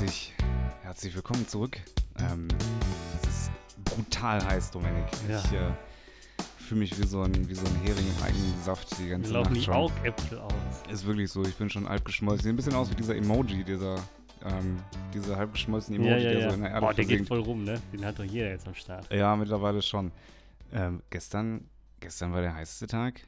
[0.00, 0.32] herzlich,
[0.80, 1.78] herzlich willkommen zurück.
[2.20, 2.48] Ähm,
[3.16, 3.50] es ist
[3.84, 5.04] brutal heiß, Dominik.
[5.28, 5.38] Ja.
[5.38, 5.72] Ich äh,
[6.56, 9.34] fühle mich wie so ein, wie so ein Hering im eigenen Saft die Mir ganze
[9.34, 9.74] laufen Nacht die schon.
[9.74, 10.52] Augäpfel aus.
[10.90, 12.44] Ist wirklich so, ich bin schon halb geschmolzen.
[12.44, 13.96] Sieht ein bisschen aus wie dieser Emoji, dieser,
[14.42, 14.78] ähm,
[15.12, 17.78] dieser halb geschmolzene Emoji, der so in der Erde Boah, der geht voll rum, ne?
[17.92, 19.12] Den hat doch jeder jetzt am Start.
[19.12, 20.12] Ja, mittlerweile schon.
[20.72, 21.68] Ähm, gestern,
[22.00, 23.20] gestern war der heißeste Tag.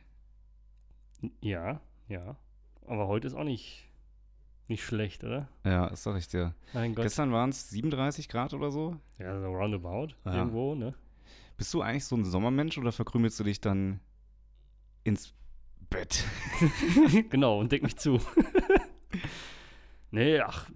[1.43, 2.34] Ja, ja.
[2.87, 3.91] Aber heute ist auch nicht,
[4.73, 5.49] nicht schlecht, oder?
[5.65, 6.55] Ja, das sag ich dir.
[6.73, 7.05] Mein Gott.
[7.05, 8.97] Gestern waren es 37 Grad oder so.
[9.19, 10.09] ja, so roundabout.
[10.25, 10.35] Ja.
[10.35, 10.95] Irgendwo, ne?
[11.57, 14.01] Bist du eigentlich so ein Sommermensch oder verkrümelst du dich dann
[15.05, 15.35] ins
[15.91, 16.25] Bett?
[17.30, 18.19] genau, und deck mich zu.
[20.11, 20.69] nee, ach,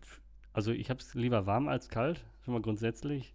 [0.53, 3.35] also ich hab's lieber warm als kalt, schon mal grundsätzlich.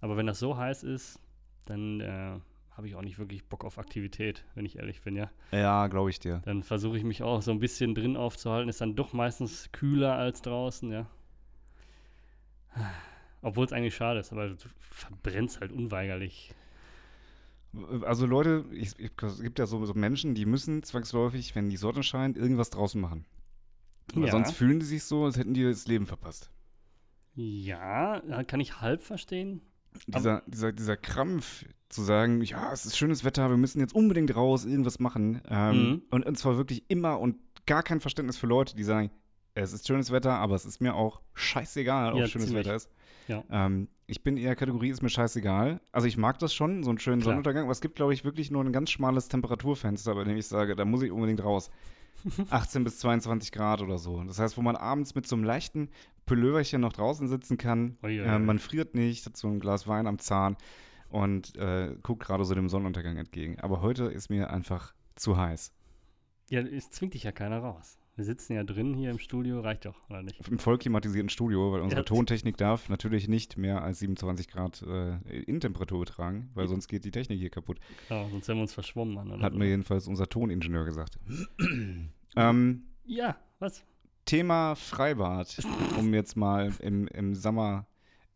[0.00, 1.20] Aber wenn das so heiß ist,
[1.64, 2.38] dann äh,
[2.78, 5.30] habe ich auch nicht wirklich Bock auf Aktivität, wenn ich ehrlich bin, ja.
[5.50, 6.40] Ja, glaube ich dir.
[6.44, 8.68] Dann versuche ich mich auch so ein bisschen drin aufzuhalten.
[8.68, 11.06] Ist dann doch meistens kühler als draußen, ja.
[13.42, 16.54] Obwohl es eigentlich schade ist, aber du verbrennst halt unweigerlich.
[18.02, 21.76] Also Leute, ich, ich, es gibt ja so, so Menschen, die müssen zwangsläufig, wenn die
[21.76, 23.26] Sonne scheint, irgendwas draußen machen.
[24.14, 24.30] Weil Ja.
[24.30, 26.50] sonst fühlen die sich so, als hätten die das Leben verpasst.
[27.34, 29.62] Ja, ja, kann ich halb verstehen.
[30.06, 34.34] Dieser, dieser, dieser Krampf zu sagen, ja, es ist schönes Wetter, wir müssen jetzt unbedingt
[34.36, 35.40] raus, irgendwas machen.
[35.48, 36.02] Ähm, Mhm.
[36.10, 37.36] und, und zwar wirklich immer und
[37.66, 39.10] gar kein Verständnis für Leute, die sagen,
[39.54, 42.66] es ist schönes Wetter, aber es ist mir auch scheißegal, ob Ja, schönes ziemlich.
[42.66, 42.88] Wetter ist.
[43.28, 43.44] Ja.
[43.50, 45.80] Ähm, ich bin eher Kategorie, ist mir scheißegal.
[45.92, 47.32] Also ich mag das schon, so einen schönen Klar.
[47.32, 50.46] Sonnenuntergang, aber es gibt, glaube ich, wirklich nur ein ganz schmales Temperaturfenster, bei dem ich
[50.46, 51.70] sage, da muss ich unbedingt raus.
[52.50, 54.22] 18 bis 22 Grad oder so.
[54.24, 55.90] Das heißt, wo man abends mit so einem leichten
[56.26, 60.18] Pulloverchen noch draußen sitzen kann, äh, man friert nicht, hat so ein Glas Wein am
[60.18, 60.56] Zahn
[61.10, 63.58] und äh, guckt gerade so dem Sonnenuntergang entgegen.
[63.60, 65.72] Aber heute ist mir einfach zu heiß.
[66.50, 67.98] Ja, es zwingt dich ja keiner raus.
[68.18, 70.40] Wir sitzen ja drin hier im Studio, reicht doch, oder nicht?
[70.48, 72.04] Im voll klimatisierten Studio, weil unsere Ja.
[72.04, 77.12] Tontechnik darf natürlich nicht mehr als 27 Grad äh, Innentemperatur betragen, weil sonst geht die
[77.12, 77.78] Technik hier kaputt.
[78.10, 79.14] Ja, sonst wären wir uns verschwommen.
[79.14, 79.58] Mann, oder Hat so.
[79.60, 81.16] mir jedenfalls unser Toningenieur gesagt.
[82.36, 83.84] ähm, Ja, was?
[84.24, 85.56] Thema Freibad,
[85.96, 87.86] um jetzt mal im, im Sommer,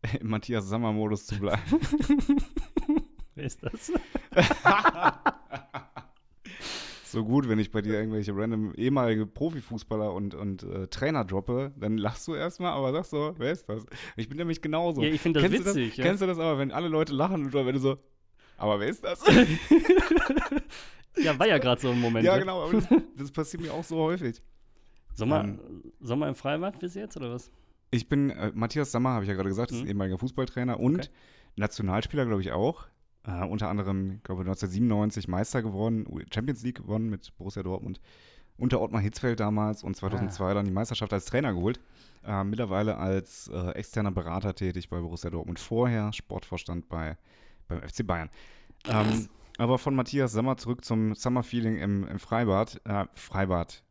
[0.21, 1.61] im Matthias Sommer-Modus zu bleiben.
[3.35, 3.91] Wer ist das?
[7.13, 11.71] So gut, wenn ich bei dir irgendwelche random ehemalige Profifußballer und, und äh, Trainer droppe,
[11.77, 13.85] dann lachst du erstmal, aber sagst so, wer ist das?
[14.17, 15.01] Ich bin nämlich genauso.
[15.01, 15.83] Ja, ich finde das kennst witzig.
[15.83, 16.03] Du das, ja.
[16.05, 17.97] Kennst du das aber, wenn alle Leute lachen oder wenn du so,
[18.57, 19.23] aber wer ist das?
[21.17, 22.25] ja, war ja gerade so ein Moment.
[22.25, 22.39] ja, ne?
[22.41, 22.87] genau, aber das,
[23.17, 24.41] das passiert mir auch so häufig.
[25.15, 25.59] Sommer, Ähm,
[26.01, 27.51] Sommer im Freibad bis jetzt, oder was?
[27.91, 29.89] Ich bin äh, Matthias Sammer, habe ich ja gerade gesagt, ist ein Mhm.
[29.89, 31.09] ehemaliger Fußballtrainer und Okay.
[31.55, 32.87] Nationalspieler, glaube ich, auch.
[33.25, 37.99] Äh, unter anderem, ich glaube 1997 Meister geworden, Champions League gewonnen mit Borussia Dortmund.
[38.57, 40.53] Unter Ottmar Hitzfeld damals und 2002 Ah.
[40.53, 41.79] dann die Meisterschaft als Trainer geholt.
[42.23, 45.59] Äh, mittlerweile als äh, externer Berater tätig bei Borussia Dortmund.
[45.59, 47.17] Vorher Sportvorstand bei,
[47.67, 48.29] beim FC Bayern.
[48.87, 52.79] Ähm, aber von Matthias Sammer zurück zum Summer-Feeling im, im Freibad.
[52.85, 53.83] Äh, Freibad.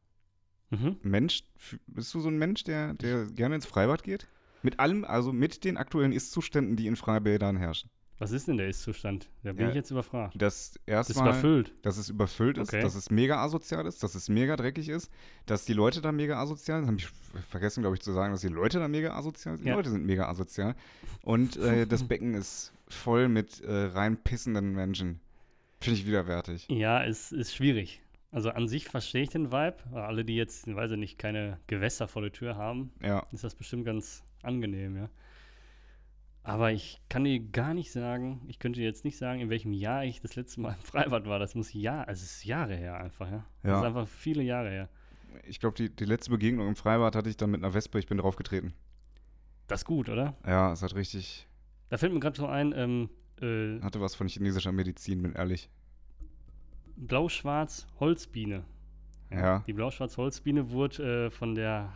[0.70, 0.97] Mhm.
[1.03, 1.43] Mensch,
[1.87, 4.28] bist du so ein Mensch, der, der gerne ins Freibad geht?
[4.62, 7.91] Mit allem, also mit den aktuellen Ist-Zuständen, die in Freibädern herrschen.
[8.22, 9.28] Was ist denn der Ist-Zustand?
[9.43, 9.69] Da bin Ja.
[9.71, 10.34] ich jetzt überfragt.
[10.41, 11.75] Das Das ist erstmal, überfüllt.
[11.83, 12.81] dass es überfüllt ist, Okay.
[12.83, 15.10] dass es mega asozial ist, dass es mega dreckig ist,
[15.47, 16.88] dass die Leute da mega asozial sind.
[16.88, 16.97] Habe
[17.41, 19.65] ich vergessen, glaube ich, zu sagen, dass die Leute da mega asozial sind.
[19.65, 19.75] Die Ja.
[19.77, 20.75] Leute sind mega asozial.
[21.22, 25.21] Und äh, das Becken ist voll mit äh, rein pissenden Menschen.
[25.81, 26.66] Finde ich widerwärtig.
[26.71, 28.00] Ja, es ist schwierig.
[28.31, 29.77] Also an sich verstehe ich den Vibe.
[29.93, 33.27] Alle, die jetzt, weiß ich nicht, keine Gewässer vor der Tür haben, Ja.
[33.32, 35.09] ist das bestimmt ganz angenehm, ja.
[36.45, 39.73] Aber ich kann dir gar nicht sagen, ich könnte dir jetzt nicht sagen, in welchem
[39.73, 41.39] Jahr ich das letzte Mal im Freibad war.
[41.39, 43.45] Das muss Jahr, also es ist Jahre her einfach, ja.
[43.63, 43.79] Das Ja.
[43.81, 44.89] ist einfach viele Jahre her.
[45.47, 48.07] Ich glaube, die, die letzte Begegnung im Freibad hatte ich dann mit einer Wespe, ich
[48.07, 48.75] bin draufgetreten.
[49.69, 50.37] Das ist gut, oder?
[50.45, 51.47] Ja, es hat richtig,
[51.89, 53.09] Da fällt mir gerade so ein, ähm,
[53.41, 55.71] äh, hatte was von chinesischer Medizin, bin ehrlich.
[56.97, 58.65] Blau-Schwarz Holzbiene.
[59.31, 59.61] Ja.
[59.67, 61.95] Die Blau-Schwarz Holzbiene wurde äh, von der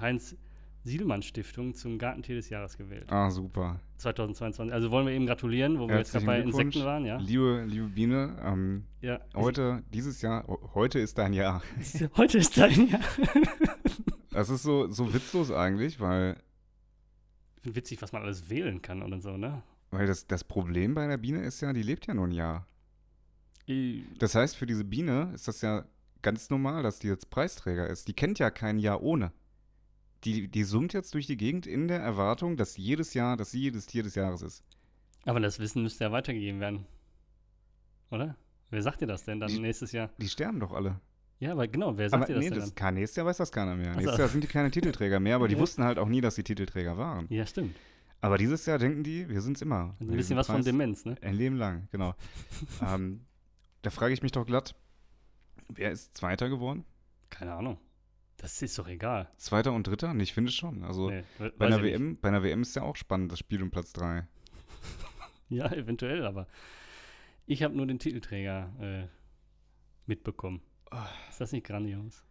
[0.87, 3.11] Heinz-Sielmann-Stiftung zum Gartentier des Jahres gewählt.
[3.11, 3.81] Ah, super.
[3.99, 4.73] 2022.
[4.73, 6.41] Also wollen wir eben gratulieren, wo wir jetzt gerade bei.
[6.41, 7.17] Insekten waren, ja?
[7.19, 9.21] Liebe, liebe Biene, ähm, Ja.
[9.35, 11.63] heute, dieses Jahr, heute ist dein Jahr.
[12.17, 13.01] Heute ist dein Jahr.
[14.31, 16.37] Das ist so, so witzlos eigentlich, weil,
[17.57, 19.63] Ich finde witzig, was man alles wählen kann oder so, ne?
[19.91, 22.67] weil das, das Problem bei der Biene ist ja, die lebt ja nur ein Jahr.
[23.67, 25.87] I- Das heißt, für diese Biene ist das ja
[26.21, 28.09] ganz normal, dass die jetzt Preisträger ist.
[28.09, 29.33] Die kennt ja kein Jahr ohne.
[30.27, 33.61] Die, die summt jetzt durch die Gegend in der Erwartung, dass jedes Jahr, dass sie
[33.61, 34.65] jedes Tier des Jahres ist.
[35.25, 36.85] Aber das Wissen müsste ja weitergegeben werden.
[38.11, 38.37] Oder?
[38.71, 40.11] Wer sagt dir das denn dann Die- nächstes Jahr?
[40.19, 41.01] Die sterben doch alle.
[41.39, 42.75] Ja, aber genau, wer sagt Aber dir das nee, denn das dann?
[42.75, 43.91] kann, nächstes Jahr weiß das keiner mehr.
[43.91, 43.99] Ach so.
[44.01, 45.61] Nächstes Jahr sind die keine Titelträger mehr, aber die Ja.
[45.61, 47.27] wussten halt auch nie, dass die Titelträger waren.
[47.29, 47.77] Ja, stimmt.
[48.23, 49.95] Aber dieses Jahr denken die, wir sind's immer.
[50.01, 51.15] Ein bisschen sind was von Demenz, ne?
[51.21, 52.15] Ein Leben lang, genau.
[52.83, 53.27] ähm,
[53.83, 54.75] da frage ich mich doch glatt,
[55.69, 56.85] wer ist Zweiter geworden?
[57.29, 57.79] Keine Ahnung.
[58.39, 59.31] Das ist doch egal.
[59.37, 60.13] Zweiter und Dritter?
[60.13, 60.85] Nee, ich finde schon.
[60.85, 61.93] Also Nee, bei, einer ich nicht.
[61.95, 64.27] WM, bei einer WM ist ja auch spannend, das Spiel um Platz 3.
[65.49, 66.49] Ja, eventuell, aber
[67.47, 69.07] ich habe nur den Titelträger äh,
[70.07, 70.61] mitbekommen.
[70.91, 71.07] Ah.
[71.31, 72.25] Ist das nicht grandios?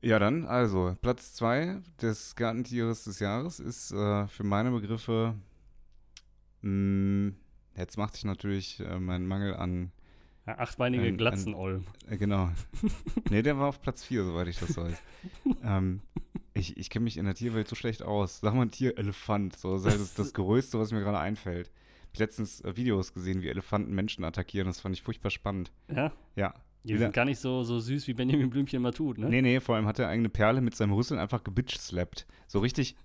[0.00, 5.34] Ja, dann, also, Platz 2 des Gartentieres des Jahres ist äh, für meine Begriffe,
[6.62, 7.32] mh,
[7.76, 9.92] jetzt macht sich natürlich äh, mein Mangel an,
[10.58, 11.84] achtbeinige Ein- ein- Glatzenolm.
[12.08, 12.50] äh, genau.
[13.30, 14.96] nee, der war auf Platz 4, soweit ich das weiß.
[15.64, 16.00] ähm,
[16.54, 18.40] ich ich kenne mich in der Tierwelt so schlecht aus.
[18.40, 19.56] Sag mal ein Tier, Elefant.
[19.56, 21.70] So, das ist das, Größte, was mir gerade einfällt.
[22.12, 24.66] Ich habe letztens äh, Videos gesehen, wie Elefanten Menschen attackieren.
[24.66, 25.70] Das fand ich furchtbar spannend.
[25.94, 26.12] Ja?
[26.34, 26.54] Ja.
[26.82, 29.28] Die sind gar nicht so, so süß, wie Benjamin Blümchen immer tut, ne?
[29.28, 32.26] Nee, nee, vor allem hat er eigene Perle mit seinem Rüssel einfach gebitch-slappt.
[32.46, 32.96] So richtig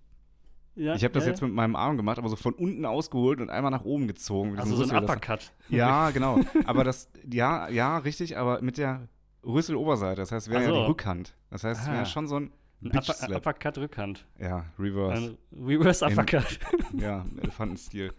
[0.76, 3.40] Ja, Ich habe das ja, jetzt mit meinem Arm gemacht, aber so von unten ausgeholt
[3.40, 4.60] und einmal nach oben gezogen.
[4.60, 5.52] Also so ein Uppercut.
[5.70, 6.42] Ja, genau.
[6.66, 9.08] Aber das, ja, ja, richtig, aber mit der
[9.46, 10.22] Rüsseloberseite.
[10.22, 10.82] Das heißt, wäre Ach ja so.
[10.82, 11.36] die Rückhand.
[11.50, 11.94] Das heißt, es Ah.
[11.94, 12.52] wäre schon so ein
[12.84, 13.36] Upper.
[13.38, 14.26] Uppercut Rückhand.
[14.38, 15.38] Ja, Reverse.
[15.54, 16.60] Ein Reverse In- Uppercut.
[16.98, 18.14] ja, Elefantenstil.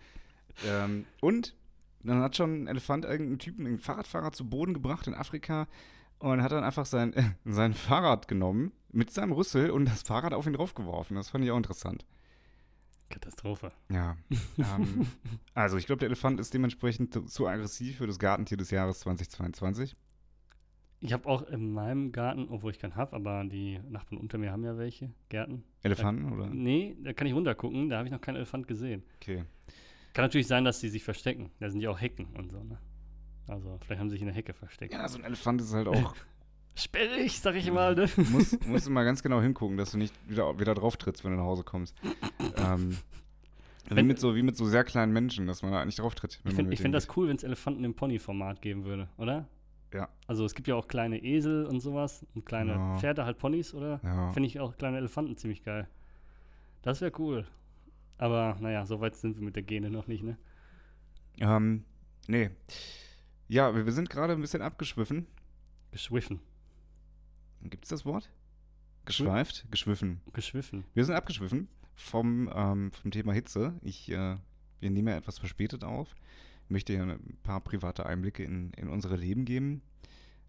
[0.67, 1.55] ähm, und
[2.03, 5.67] dann hat schon ein Elefant irgendeinen Typen, einen Fahrradfahrer zu Boden gebracht in Afrika
[6.20, 7.12] und hat dann einfach sein,
[7.44, 11.17] sein Fahrrad genommen mit seinem Rüssel und das Fahrrad auf ihn draufgeworfen.
[11.17, 12.06] Das fand ich auch interessant.
[13.08, 13.73] Katastrophe.
[13.91, 14.17] Ja.
[14.58, 15.06] ähm,
[15.55, 19.00] also, ich glaube, der Elefant ist dementsprechend zu- zu aggressiv für das Gartentier des Jahres
[19.00, 19.97] 2022.
[21.00, 24.50] Ich habe auch in meinem Garten, obwohl ich keinen habe, aber die Nachbarn unter mir
[24.50, 25.62] haben ja welche, Gärten.
[25.82, 26.49] Elefanten, oder?
[26.49, 29.03] Nee, da kann ich runtergucken, da habe ich noch keinen Elefant gesehen.
[29.17, 29.44] Okay.
[30.14, 31.50] Kann natürlich sein, dass die sich verstecken.
[31.61, 32.79] Da sind ja auch Hecken und so, ne?
[33.47, 34.94] Also, vielleicht haben sie sich in der Hecke versteckt.
[34.94, 36.14] Ja, so ein Elefant ist halt auch.
[36.76, 38.08] Sperrig, sag ich mal, ne?
[38.31, 41.31] musst, musst du mal ganz genau hingucken, dass du nicht wieder, wieder drauf trittst, wenn
[41.32, 41.96] du nach Hause kommst.
[42.58, 42.96] ähm,
[43.88, 46.14] wie, Wenn- mit so, wie mit so sehr kleinen Menschen, dass man da nicht drauf
[46.14, 46.40] tritt.
[46.44, 49.49] Ich finde find das cool, wenn es Elefanten im Pony-Format geben würde, oder?
[49.94, 50.08] Ja.
[50.26, 52.99] Also es gibt ja auch kleine Esel und sowas und kleine Ja.
[52.99, 54.00] Pferde, halt Ponys, oder?
[54.02, 54.31] Ja.
[54.32, 55.88] Finde ich auch kleine Elefanten ziemlich geil.
[56.82, 57.46] Das wäre cool.
[58.19, 60.37] Aber naja, so weit sind wir mit der Gene noch nicht, ne?
[61.38, 61.84] Ähm,
[62.26, 62.50] nee.
[63.49, 65.26] Ja, wir, wir sind gerade ein bisschen abgeschwiffen.
[65.93, 66.40] Geschwiffen.
[67.62, 68.31] Gibt es das Wort?
[69.05, 69.67] Geschweift?
[69.70, 70.20] Geschwiffen.
[70.32, 70.85] Geschwiffen.
[70.94, 73.75] Wir sind abgeschwiffen vom, ähm, vom Thema Hitze.
[73.82, 74.37] Ich, äh,
[74.81, 76.14] wir nehmen ja etwas verspätet auf.
[76.64, 79.82] Ich möchte ja ein paar private Einblicke in, in unsere Leben geben.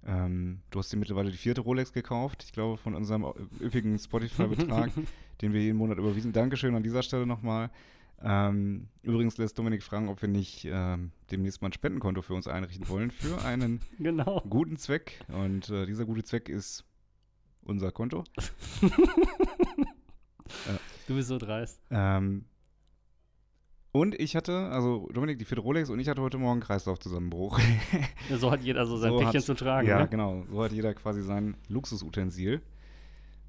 [0.06, 2.44] Ähm, du hast dir mittlerweile die vierte Rolex gekauft.
[2.44, 3.26] Ich glaube, von unserem
[3.62, 4.92] üppigen Spotify-Betrag,
[5.42, 6.34] den wir jeden Monat überwiesen.
[6.34, 7.70] Dankeschön an dieser Stelle nochmal.
[8.20, 12.48] Ähm, übrigens lässt Dominik fragen, ob wir nicht ähm, demnächst mal ein Spendenkonto für uns
[12.48, 14.42] einrichten wollen für einen Genau.
[14.50, 15.20] guten Zweck.
[15.28, 16.84] Und äh, dieser gute Zweck ist
[17.68, 18.24] unser Konto.
[21.08, 21.82] Du bist so dreist.
[21.90, 22.46] Ähm,
[23.94, 27.60] und ich hatte, also Dominik, die vierte Rolex und ich hatte heute Morgen Kreislaufzusammenbruch.
[28.30, 30.08] Ja, so hat jeder so sein So Päckchen hat- zu tragen, ja, ne?
[30.10, 30.44] genau.
[30.50, 32.62] So hat jeder quasi sein Luxusutensil.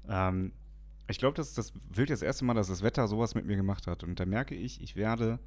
[0.07, 0.53] Ähm,
[1.09, 3.55] ich glaube, das ist das wild das erste Mal, dass das Wetter sowas mit mir
[3.57, 4.03] gemacht hat.
[4.03, 5.39] Und da merke ich, ich werde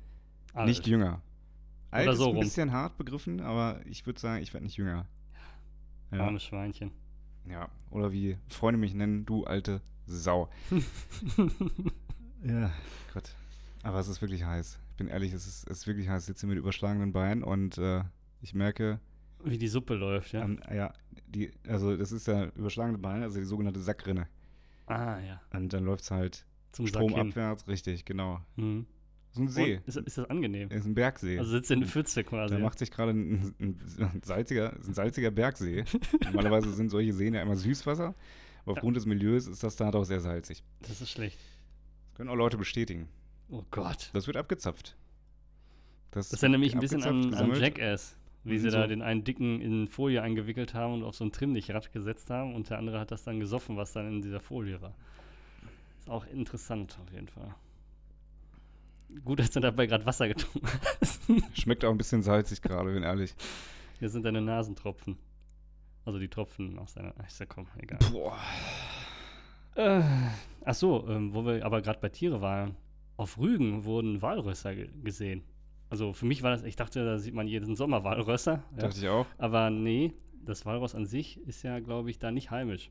[0.53, 0.69] Alt.
[0.69, 1.23] nicht jünger.
[1.91, 2.41] Alt Oder ist so ein rum.
[2.45, 5.07] bisschen hart begriffen, aber ich würde sagen, ich werde nicht jünger.
[6.11, 6.21] Ja.
[6.27, 6.91] Armes Schweinchen.
[7.49, 7.69] Ja.
[7.91, 10.49] Oder wie Freunde mich nennen, du alte Sau.
[12.45, 12.73] Ja,
[13.15, 13.35] Gott.
[13.83, 14.79] Aber es ist wirklich heiß.
[14.91, 16.23] Ich bin ehrlich, es ist, es ist wirklich heiß.
[16.23, 18.03] Ich sitze mit überschlagenen Beinen und äh,
[18.41, 18.99] ich merke,
[19.45, 20.43] Wie die Suppe läuft, ja?
[20.43, 20.93] an, ja,
[21.29, 24.27] die, also das ist ja überschlagene Beine, also die sogenannte Sackrinne.
[24.87, 25.41] ah, ja.
[25.53, 28.41] Und dann läuft es halt Zum stromabwärts, richtig, genau.
[28.57, 28.87] Mhm.
[29.33, 29.81] So ein See.
[29.87, 30.71] Ist, ist das angenehm?
[30.71, 31.39] ist ein Bergsee.
[31.39, 32.53] Also sitzt in der Pfütze quasi.
[32.53, 32.65] da ja.
[32.65, 35.85] macht sich gerade ein, ein, ein, salziger, ein salziger Bergsee.
[36.25, 38.15] Normalerweise sind solche Seen ja immer Süßwasser.
[38.65, 40.63] Aber aufgrund des Milieus ist das da doch sehr salzig.
[40.81, 41.39] Das ist schlecht.
[42.11, 43.09] Das können auch Leute bestätigen.
[43.49, 44.11] Oh Gott.
[44.13, 44.97] Das wird abgezapft.
[46.11, 47.55] Das erinnert mich ein bisschen an, an.
[47.55, 48.17] Jackass.
[48.45, 48.89] Wie Mhm, sie da so.
[48.89, 52.71] den einen Dicken in Folie eingewickelt haben und auf so ein Trimmlichrad gesetzt haben und
[52.71, 54.95] der andere hat das dann gesoffen, was dann in dieser Folie war.
[56.01, 57.55] Ist auch interessant auf jeden Fall.
[59.25, 60.69] Gut, dass du dabei gerade Wasser getrunken
[61.01, 61.23] hast.
[61.55, 63.35] Schmeckt auch ein bisschen salzig gerade, bin ehrlich.
[63.99, 65.17] Hier sind deine Nasentropfen.
[66.05, 67.15] Also die Tropfen aus deiner.
[67.27, 67.99] Ist ja komm, egal.
[68.11, 68.37] Boah.
[69.75, 70.03] Äh,
[70.65, 72.77] ach so, ähm, wo wir aber gerade bei Tiere waren.
[73.17, 75.45] Auf Rügen wurden Walrösser ge gesehen.
[75.91, 78.65] Also für mich war das, ich dachte, da sieht man jeden Sommer Walrösser.
[78.73, 78.79] Ja.
[78.79, 79.27] Dachte ich auch.
[79.39, 80.15] Aber nee,
[80.45, 82.91] das Walross an sich ist ja, glaube ich, da nicht heimisch.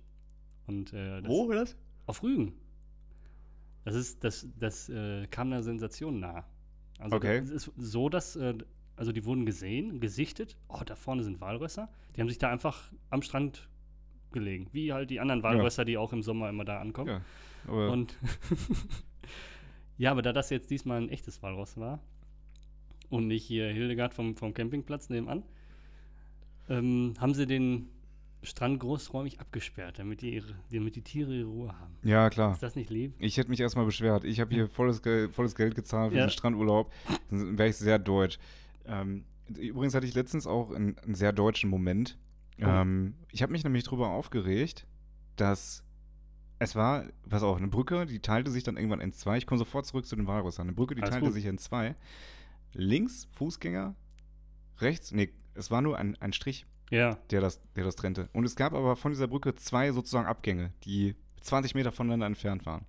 [0.67, 1.75] Und äh, das, war das?
[2.05, 2.53] Auf Rügen.
[3.83, 6.43] Das ist, das, das äh, kam einer Sensation nahe.
[6.99, 7.37] Also Okay.
[7.37, 8.53] es ist so, dass, äh,
[8.95, 11.89] also die wurden gesehen, gesichtet, oh, da vorne sind Walrösser.
[12.15, 13.67] Die haben sich da einfach am Strand
[14.31, 14.67] gelegen.
[14.71, 17.09] Wie halt die anderen Walrösser, die auch im Sommer immer da ankommen.
[17.09, 17.21] Ja,
[17.67, 18.17] aber Und
[19.97, 21.99] ja, aber da das jetzt diesmal ein echtes Walross war
[23.09, 25.43] und nicht hier Hildegard vom, vom Campingplatz nebenan,
[26.69, 27.89] ähm, haben sie den
[28.43, 31.95] Strand großräumig abgesperrt, damit die, ihre, damit die Tiere ihre Ruhe haben.
[32.03, 32.53] ja, klar.
[32.53, 33.13] Ist das nicht lieb?
[33.19, 34.23] Ich hätte mich erstmal beschwert.
[34.23, 36.25] Ich habe hier volles, volles Geld gezahlt für Ja.
[36.25, 36.91] den Strandurlaub.
[37.29, 38.39] Dann wäre ich sehr deutsch.
[38.85, 42.17] Ähm, übrigens hatte ich letztens auch einen, einen sehr deutschen Moment.
[42.59, 42.65] Oh.
[42.65, 44.87] Ähm, ich habe mich nämlich darüber aufgeregt,
[45.35, 45.83] dass
[46.57, 49.37] es war, pass auf, eine Brücke, die teilte sich dann irgendwann in zwei.
[49.37, 50.67] Ich komme sofort zurück zu den Walrüssern.
[50.67, 51.33] Eine Brücke, die Alles teilte gut.
[51.35, 51.95] sich in zwei.
[52.73, 53.95] Links Fußgänger,
[54.79, 57.17] rechts, nee, es war nur ein, ein Strich Ja.
[57.31, 58.29] der das, der das trennte.
[58.33, 62.65] Und es gab aber von dieser Brücke zwei sozusagen Abgänge, die 20 Meter voneinander entfernt
[62.65, 62.85] waren.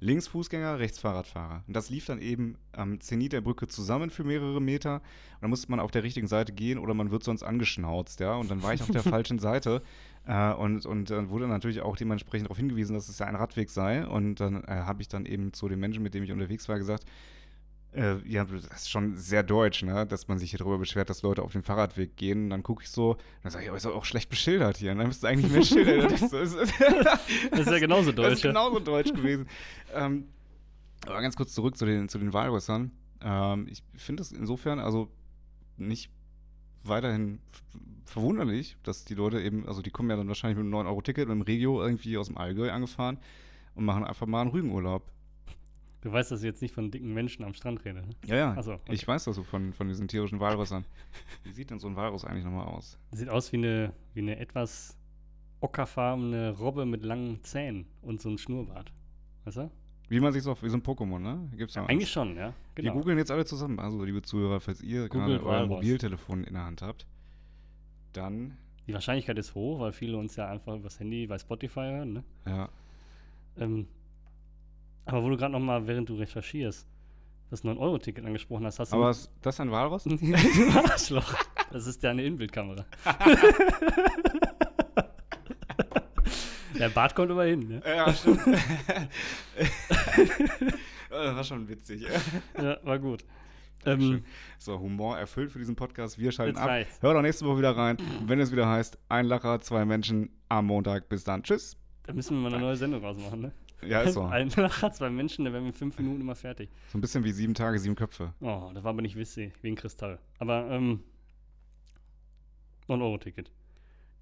[0.00, 1.64] Links Fußgänger, rechts Fahrradfahrer.
[1.66, 4.96] Und das lief dann eben am Zenit der Brücke zusammen für mehrere Meter.
[4.96, 8.36] Und dann musste man auf der richtigen Seite gehen oder man wird sonst angeschnauzt, ja.
[8.36, 9.82] Und dann war ich auf der falschen Seite
[10.24, 13.70] äh, und, und dann wurde natürlich auch dementsprechend darauf hingewiesen, dass es ja ein Radweg
[13.70, 14.06] sei.
[14.06, 16.78] Und dann äh, habe ich dann eben zu dem Menschen, mit dem ich unterwegs war,
[16.78, 17.04] gesagt,
[17.94, 20.06] äh, ja, das ist schon sehr deutsch, ne?
[20.06, 22.44] dass man sich hier darüber beschwert, dass Leute auf den Fahrradweg gehen.
[22.44, 24.92] Und dann gucke ich so, dann sage ich, aber ist doch auch schlecht beschildert hier.
[24.92, 26.08] Und dann müsste eigentlich mehr Schilder.
[26.08, 26.74] das, ist, das, ist,
[27.50, 28.42] Das ist ja genauso das ist deutsch.
[28.42, 29.48] genauso deutsch gewesen.
[29.94, 30.28] ähm,
[31.06, 32.90] aber ganz kurz zurück zu den, zu den Walrüssern.
[33.22, 35.08] Ähm, ich finde es insofern also
[35.76, 36.10] nicht
[36.82, 37.40] weiterhin
[38.04, 41.32] verwunderlich, dass die Leute eben, also die kommen ja dann wahrscheinlich mit einem 9-Euro-Ticket und
[41.32, 43.18] im Regio irgendwie aus dem Allgäu angefahren
[43.74, 45.10] und machen einfach mal einen Rügenurlaub.
[46.00, 48.02] Du weißt, dass ich jetzt nicht von dicken Menschen am Strand rede.
[48.02, 48.10] Ne?
[48.26, 48.62] Ja, ja.
[48.62, 48.92] So, okay.
[48.92, 50.84] Ich weiß das so von, von diesen tierischen Walrüssern.
[51.44, 52.98] Wie sieht denn so ein Walrus eigentlich nochmal aus?
[53.10, 54.96] Sieht aus wie eine, wie eine etwas
[55.60, 58.92] ockerfarbene Robbe mit langen Zähnen und so ein Schnurrbart.
[59.44, 59.70] Weißt du?
[60.08, 61.50] Wie man sich so, wie so ein Pokémon, ne?
[61.56, 62.54] Gibt's ja, Eigentlich schon, ja.
[62.76, 62.94] Wir Genau.
[62.94, 63.78] googeln jetzt alle zusammen.
[63.80, 65.68] Also, liebe Zuhörer, falls ihr gerade Googelt euer Walrus.
[65.68, 67.06] Mobiltelefon in der Hand habt,
[68.12, 72.12] dann, Die Wahrscheinlichkeit ist hoch, weil viele uns ja einfach übers Handy bei Spotify hören.
[72.14, 72.24] Ne?
[72.46, 72.68] ja.
[73.58, 73.88] Ähm,
[75.08, 76.86] aber wo du gerade noch mal, während du recherchierst,
[77.50, 78.96] das 9-Euro-Ticket angesprochen hast, hast du...
[78.96, 80.04] Aber ist das ein Walrus?
[80.04, 80.10] du
[80.84, 81.34] Arschloch.
[81.72, 82.84] Das ist ja eine Inbildkamera.
[86.78, 87.82] Der Bart kommt immer hin, ne?
[87.84, 88.40] Ja, stimmt.
[88.46, 88.60] das
[91.36, 92.06] war schon witzig.
[92.56, 93.24] Ja, war gut.
[93.84, 94.22] Ähm,
[94.58, 96.18] So, Humor erfüllt für diesen Podcast.
[96.18, 96.68] Wir schalten ab.
[96.68, 97.00] reicht's.
[97.02, 97.96] Hör doch nächste Woche wieder rein,
[98.26, 101.08] wenn es wieder heißt, ein Lacher, zwei Menschen am Montag.
[101.08, 101.42] Bis dann.
[101.42, 101.76] Tschüss.
[102.04, 103.52] Da müssen wir mal eine neue Sendung rausmachen, ne?
[103.86, 104.22] Ja, ist so.
[104.24, 106.70] Ein Lacher, zwei Menschen, da wären wir in fünf Minuten immer fertig.
[106.92, 108.34] So ein bisschen wie sieben Tage, sieben Köpfe.
[108.40, 110.18] Oh, das war aber nicht wie ein Kristall.
[110.38, 111.00] Aber, ähm,
[112.88, 113.50] 9-Euro-Ticket.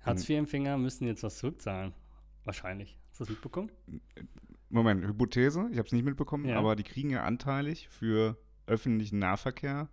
[0.05, 1.93] Hartz-IV-Empfänger müssen jetzt was zurückzahlen.
[2.45, 2.97] Wahrscheinlich.
[3.11, 3.71] Hast du das mitbekommen?
[4.69, 6.59] Moment, Hypothese, ich habe es nicht mitbekommen, Ja.
[6.59, 8.37] aber die kriegen ja anteilig für
[8.67, 9.89] öffentlichen Nahverkehr.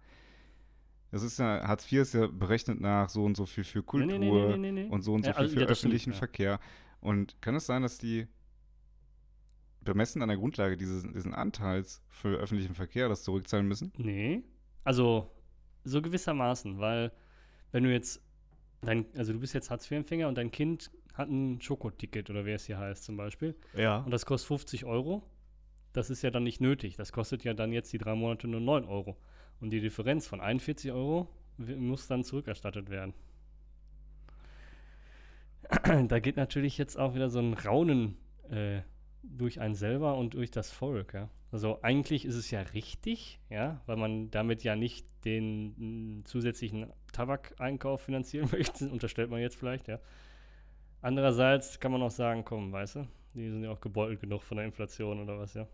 [1.11, 4.17] Das ist ja, Hartz IV ist ja berechnet nach so und so viel für Kultur
[4.17, 6.17] Nee, nee, nee, und so und so Ja, viel also, für ja, stimmt, öffentlichen ja.
[6.17, 6.59] Verkehr.
[7.01, 8.27] Und kann es sein, dass die
[9.83, 13.91] bemessen an der Grundlage dieses, diesen Anteils für öffentlichen Verkehr das zurückzahlen müssen?
[13.97, 14.43] Nee.
[14.83, 15.31] Also,
[15.83, 17.11] so gewissermaßen, weil,
[17.71, 18.21] wenn du jetzt,
[18.81, 22.65] dein, also du bist jetzt Hartz-IV-Empfänger und dein Kind hat ein Schokoticket oder wie es
[22.65, 23.55] hier heißt zum Beispiel.
[23.75, 23.99] Ja.
[23.99, 25.23] Und das kostet 50 Euro.
[25.93, 26.95] Das ist ja dann nicht nötig.
[26.95, 29.17] Das kostet ja dann jetzt die drei Monate nur 9 Euro.
[29.59, 33.13] Und die Differenz von 41 Euro muss dann zurückerstattet werden.
[36.07, 38.17] da geht natürlich jetzt auch wieder so ein Raunen
[38.49, 38.81] äh,
[39.23, 41.13] durch einen selber und durch das Volk.
[41.13, 41.29] Ja?
[41.51, 46.91] Also eigentlich ist es ja richtig, ja, weil man damit ja nicht den mm, zusätzlichen
[47.11, 49.99] Tabakeinkauf finanzieren möchte, unterstellt man jetzt vielleicht, ja.
[51.01, 54.57] Andererseits kann man auch sagen, komm, weißt du, die sind ja auch gebeutelt genug von
[54.57, 55.67] der Inflation oder was, ja.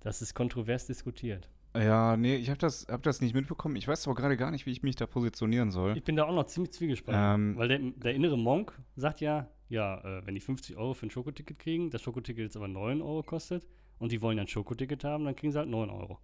[0.00, 1.48] Das ist kontrovers diskutiert.
[1.76, 3.76] Ja, nee, ich habe das, hab das nicht mitbekommen.
[3.76, 5.96] Ich weiß aber gerade gar nicht, wie ich mich da positionieren soll.
[5.96, 7.50] Ich bin da auch noch ziemlich zwiegespalten.
[7.50, 11.06] Ähm, weil der, der innere Monk sagt ja, ja, äh, wenn die 50 Euro für
[11.06, 13.66] ein Schokoticket kriegen, das Schokoticket jetzt aber 9 Euro kostet
[13.98, 16.18] und die wollen ja ein Schokoticket haben, dann kriegen sie halt 9 Euro.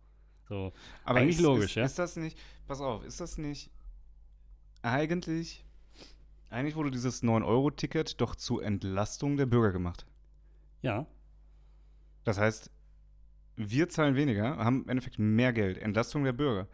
[0.49, 0.72] So,
[1.04, 1.84] Aber Eigentlich ist, logisch, ist, ja.
[1.84, 3.70] Ist das nicht, pass auf, ist das nicht
[4.82, 5.64] eigentlich,
[6.50, 10.06] eigentlich wurde dieses 9-Euro-Ticket doch zur Entlastung der Bürger gemacht.
[10.82, 11.06] ja,
[12.25, 12.70] Das heißt,
[13.56, 16.68] wir zahlen weniger, haben im Endeffekt mehr Geld, Entlastung der Bürger.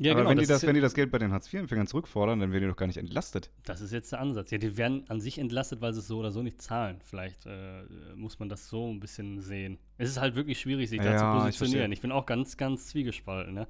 [0.00, 0.30] Ja Aber genau.
[0.30, 2.68] wenn, die das, wenn die ja, das Geld bei den Hartz-IV-Empfängern zurückfordern, dann werden die
[2.68, 3.50] doch gar nicht entlastet.
[3.64, 4.50] das ist jetzt der Ansatz.
[4.50, 6.98] Ja, die werden an sich entlastet, weil sie es so oder so nicht zahlen.
[7.04, 7.82] Vielleicht äh,
[8.16, 9.78] muss man das so ein bisschen sehen.
[9.98, 11.78] Es ist halt wirklich schwierig, sich da Ja, zu ich positionieren.
[11.78, 11.92] verstehe.
[11.94, 13.54] Ich, bin auch ganz, ganz zwiegespalten.
[13.54, 13.68] Ne?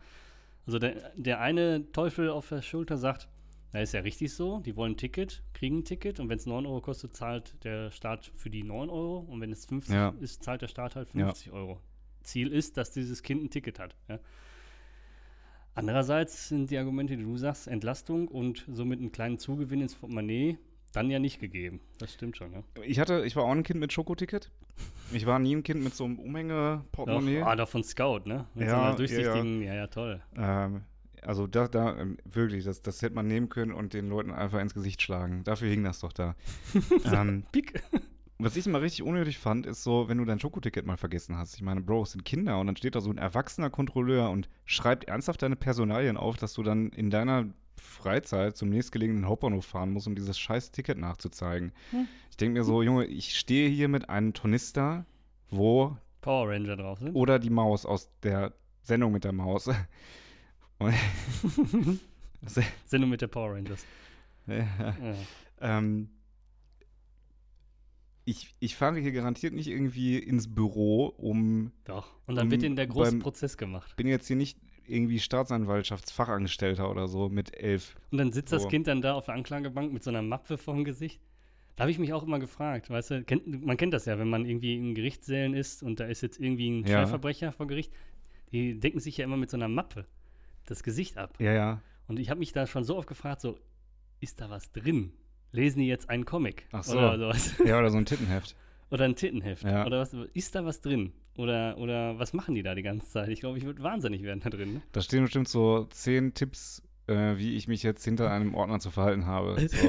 [0.66, 3.28] Also der, der eine Teufel auf der Schulter sagt,
[3.72, 6.46] na ist ja richtig so, die wollen ein Ticket, kriegen ein Ticket und wenn es
[6.46, 10.14] 9 Euro kostet, zahlt der Staat für die 9 Euro und wenn es 50 Ja.
[10.20, 11.26] ist, zahlt der Staat halt Ja.
[11.26, 11.80] 50 Euro.
[12.22, 13.94] Ziel ist, dass dieses Kind ein Ticket hat.
[14.08, 14.18] Ja?
[15.74, 20.58] Andererseits sind die Argumente, die du sagst, Entlastung und somit einen kleinen Zugewinn ins Portemonnaie
[20.92, 21.80] dann ja nicht gegeben.
[21.98, 22.62] Das stimmt schon, ja.
[22.82, 24.50] Ich hatte, ich war auch ein Kind mit Schokoticket.
[25.12, 27.42] Ich war nie ein Kind mit so einem Umhänge-Portemonnaie.
[27.42, 28.46] Ah, doch von Scout, ne?
[28.54, 30.20] Mit Ja, so ja, durchsichtigen, ja, ja, toll.
[30.36, 30.82] Ähm,
[31.22, 34.60] also da, da ähm, wirklich, das, das hätte man nehmen können und den Leuten einfach
[34.60, 35.44] ins Gesicht schlagen.
[35.44, 36.34] Dafür hing das doch da.
[37.12, 37.82] ähm, Pick.
[38.40, 41.54] Was ich immer richtig unnötig fand, ist so, wenn du dein Schokoticket mal vergessen hast.
[41.54, 44.48] Ich meine, Bro, es sind Kinder und dann steht da so ein erwachsener Kontrolleur und
[44.64, 49.90] schreibt ernsthaft deine Personalien auf, dass du dann in deiner Freizeit zum nächstgelegenen Hauptbahnhof fahren
[49.92, 51.72] musst, um dieses scheiß Ticket nachzuzeigen.
[51.90, 52.06] Hm.
[52.30, 55.06] Ich denke mir so, Junge, ich stehe hier mit einem Tornister,
[55.48, 57.14] wo Power Ranger drauf sind.
[57.14, 59.68] oder die Maus aus der Sendung mit der Maus.
[62.86, 63.84] Sendung mit der Power Rangers.
[64.46, 64.94] ja, Ja.
[65.60, 66.08] ähm,
[68.24, 71.72] ich, ich fahre hier garantiert nicht irgendwie ins Büro, um.
[71.84, 72.08] Doch.
[72.26, 73.96] Und dann Um wird ihnen der große beim- Prozess gemacht.
[73.96, 77.96] Bin jetzt hier nicht irgendwie Staatsanwaltschaftsfachangestellter oder so mit elf.
[78.10, 78.68] Und dann sitzt das So.
[78.68, 81.20] Kind dann da auf der Anklagebank mit so einer Mappe vorm Gesicht.
[81.76, 84.28] Da habe ich mich auch immer gefragt, weißt du, kennt, man kennt das ja, wenn
[84.28, 86.88] man irgendwie in Gerichtssälen ist und da ist jetzt irgendwie ein Ja.
[86.98, 87.92] Schwerverbrecher vor Gericht,
[88.52, 90.06] die decken sich ja immer mit so einer Mappe
[90.66, 91.36] das Gesicht ab.
[91.40, 91.82] Ja, ja.
[92.06, 93.58] Und ich habe mich da schon so oft gefragt, so,
[94.20, 95.12] ist da was drin?
[95.52, 96.66] Lesen die jetzt einen Comic?
[96.72, 96.98] Ach so.
[96.98, 97.54] Oder sowas?
[97.64, 98.54] Ja, oder so ein Tittenheft.
[98.90, 99.64] Oder ein Tittenheft?
[99.64, 99.86] Ja.
[99.86, 101.12] Oder was, ist da was drin?
[101.36, 103.28] Oder, oder was machen die da die ganze Zeit?
[103.28, 104.74] Ich glaube, ich würde wahnsinnig werden da drin.
[104.74, 104.82] Ne?
[104.92, 108.90] Da stehen bestimmt so zehn Tipps, äh, wie ich mich jetzt hinter einem Ordner zu
[108.90, 109.56] verhalten habe.
[109.70, 109.88] So,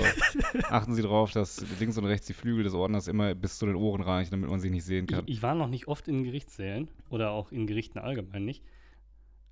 [0.70, 3.76] achten Sie darauf, dass links und rechts die Flügel des Ordners immer bis zu den
[3.76, 5.24] Ohren reichen, damit man sie nicht sehen kann.
[5.26, 8.64] Ich, ich war noch nicht oft in Gerichtssälen oder auch in Gerichten allgemein nicht.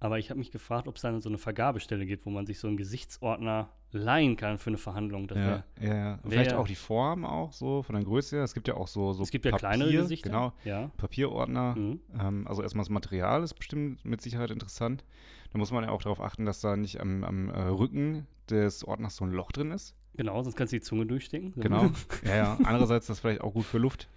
[0.02, 2.60] Aber ich habe mich gefragt, ob es da so eine Vergabestelle gibt, wo man sich
[2.60, 5.28] so einen Gesichtsordner leihen kann für eine Verhandlung.
[5.28, 6.20] Das Ja, wär- ja, ja.
[6.24, 8.44] wär- Vielleicht auch die Form auch so, von der Größe her.
[8.44, 10.30] Es gibt ja auch so, so es gibt ja Papier, kleinere Gesichter.
[10.30, 10.90] Genau, Ja.
[10.98, 11.76] Papierordner.
[11.76, 12.00] Mhm.
[12.18, 15.04] Ähm, also erstmal das Material ist bestimmt mit Sicherheit interessant.
[15.52, 18.84] Da muss man ja auch darauf achten, dass da nicht am, am äh, Rücken des
[18.86, 19.96] Ordners so ein Loch drin ist.
[20.16, 21.54] Genau, sonst kannst du die Zunge durchstecken.
[21.56, 21.62] So.
[21.62, 21.90] Genau.
[22.26, 22.58] ja, ja.
[22.64, 24.08] Andererseits ist das vielleicht auch gut für Luft.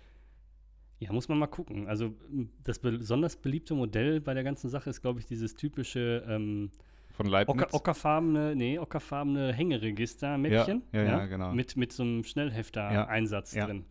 [1.02, 1.88] Ja, muss man mal gucken.
[1.88, 2.14] Also
[2.62, 6.70] das besonders beliebte Modell bei der ganzen Sache ist, glaube ich, dieses typische ähm,
[7.10, 7.56] Von Leibniz.
[7.56, 10.82] ocker, ockerfarbene, nee, ockerfarbene Hängeregister-Mäppchen.
[10.92, 11.52] Ja, ja, ja, genau.
[11.54, 13.84] Mit, mit so einem Schnellhefter-Einsatz drin.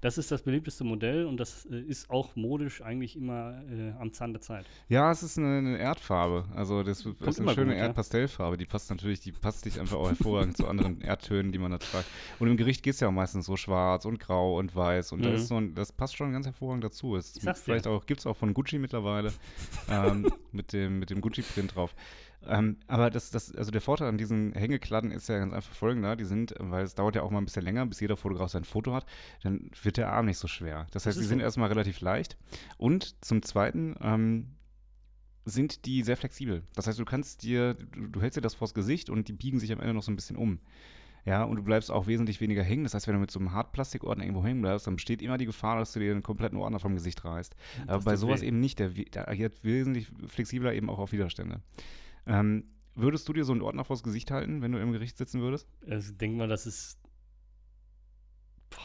[0.00, 4.12] Das ist das beliebteste Modell und das äh, ist auch modisch eigentlich immer äh, am
[4.12, 4.64] Zahn der Zeit.
[4.88, 6.44] Ja, es ist eine, eine Erdfarbe.
[6.54, 7.80] Also das ist eine schöne gut.
[7.80, 8.56] Erdpastellfarbe.
[8.56, 11.78] Die passt natürlich, die passt sich einfach auch hervorragend zu anderen Erdtönen, die man da
[11.78, 12.06] tragt.
[12.38, 15.12] Und im Gericht geht es ja auch meistens so schwarz und grau und weiß.
[15.12, 15.24] Und Mhm.
[15.24, 17.16] da ist so ein, das passt schon ganz hervorragend dazu.
[17.16, 17.34] Es
[17.86, 19.32] auch, gibt es auch von Gucci mittlerweile
[19.90, 21.94] ähm, mit dem, mit dem Gucci-Print drauf.
[22.46, 26.16] Ähm, aber das, das, also der Vorteil an diesen Hängekladden ist ja ganz einfach folgender.
[26.16, 28.64] Die sind, weil es dauert ja auch mal ein bisschen länger, bis jeder Fotograf sein
[28.64, 29.06] Foto hat,
[29.42, 30.86] dann wird der Arm nicht so schwer.
[30.92, 31.44] Das heißt, ist die sind so.
[31.44, 32.36] erstmal relativ leicht.
[32.76, 34.48] Und zum Zweiten, ähm,
[35.50, 36.62] sind die sehr flexibel.
[36.74, 39.58] Das heißt, du kannst dir, du, du hältst dir das vors Gesicht und die biegen
[39.58, 40.60] sich am Ende noch so ein bisschen um.
[41.24, 42.84] Ja, und du bleibst auch wesentlich weniger hängen.
[42.84, 45.46] Das heißt, wenn du mit so einem Hartplastikordner irgendwo hängen bleibst, dann besteht immer die
[45.46, 47.54] Gefahr, dass du dir einen kompletten Ordner vom Gesicht reißt.
[47.82, 48.46] Aber Das bei sowas weh.
[48.46, 48.78] eben nicht.
[48.78, 51.60] Der, der agiert wesentlich flexibler eben auch auf Widerstände.
[52.28, 52.64] Ähm,
[52.94, 55.68] würdest du dir so einen Ordner vors Gesicht halten, wenn du im Gericht sitzen würdest?
[55.88, 56.98] Also, ich denke mal, das ist.
[58.70, 58.78] Boah.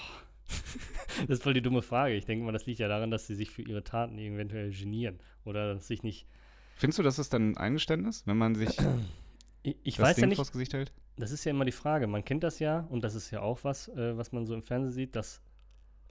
[1.27, 2.15] das ist voll die dumme Frage.
[2.15, 5.19] Ich denke mal, das liegt ja daran, dass sie sich für ihre Taten eventuell genieren.
[5.45, 6.27] Oder dass sich nicht.
[6.75, 8.75] Findest du, das ist dann ein Eingeständnis, wenn man sich
[9.63, 10.35] Ich, ich das weiß Ding ja nicht.
[10.35, 10.91] vors Gesicht hält?
[11.15, 12.05] Das ist ja immer die Frage.
[12.07, 14.61] Man kennt das ja, und das ist ja auch was, äh, was man so im
[14.61, 15.41] Fernsehen sieht, dass,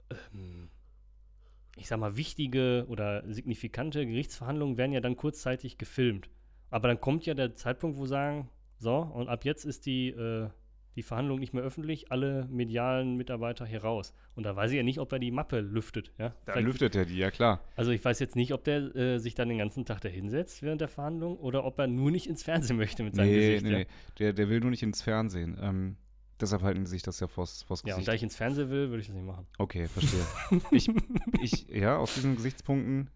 [0.09, 0.69] ähm,
[1.77, 6.29] ich sag mal, wichtige oder signifikante Gerichtsverhandlungen werden ja dann kurzzeitig gefilmt.
[6.73, 10.49] Aber dann kommt ja der Zeitpunkt, wo sagen, so, und ab jetzt ist die, äh,
[10.95, 14.13] die Verhandlung nicht mehr öffentlich, alle medialen Mitarbeiter hier raus.
[14.35, 16.11] Und da weiß ich ja nicht, ob er die Mappe lüftet.
[16.17, 16.29] Ja?
[16.45, 17.61] Dann Vielleicht- lüftet er die, ja klar.
[17.75, 20.61] also ich weiß jetzt nicht, ob der äh, sich dann den ganzen Tag da hinsetzt
[20.63, 23.63] während der Verhandlung oder ob er nur nicht ins Fernsehen möchte mit seinem Nee, Gesicht.
[23.65, 23.77] nee, ja?
[23.79, 23.87] nee.
[24.19, 25.57] Der, der will nur nicht ins Fernsehen.
[25.61, 25.97] Ähm,
[26.39, 28.07] deshalb halten die sich das ja vors, vors ja, und Gesicht.
[28.07, 29.45] da ich ins Fernsehen will, würde ich das nicht machen.
[29.59, 30.25] Okay, verstehe.
[30.71, 30.89] ich,
[31.41, 33.09] ich, ja, aus diesen Gesichtspunkten,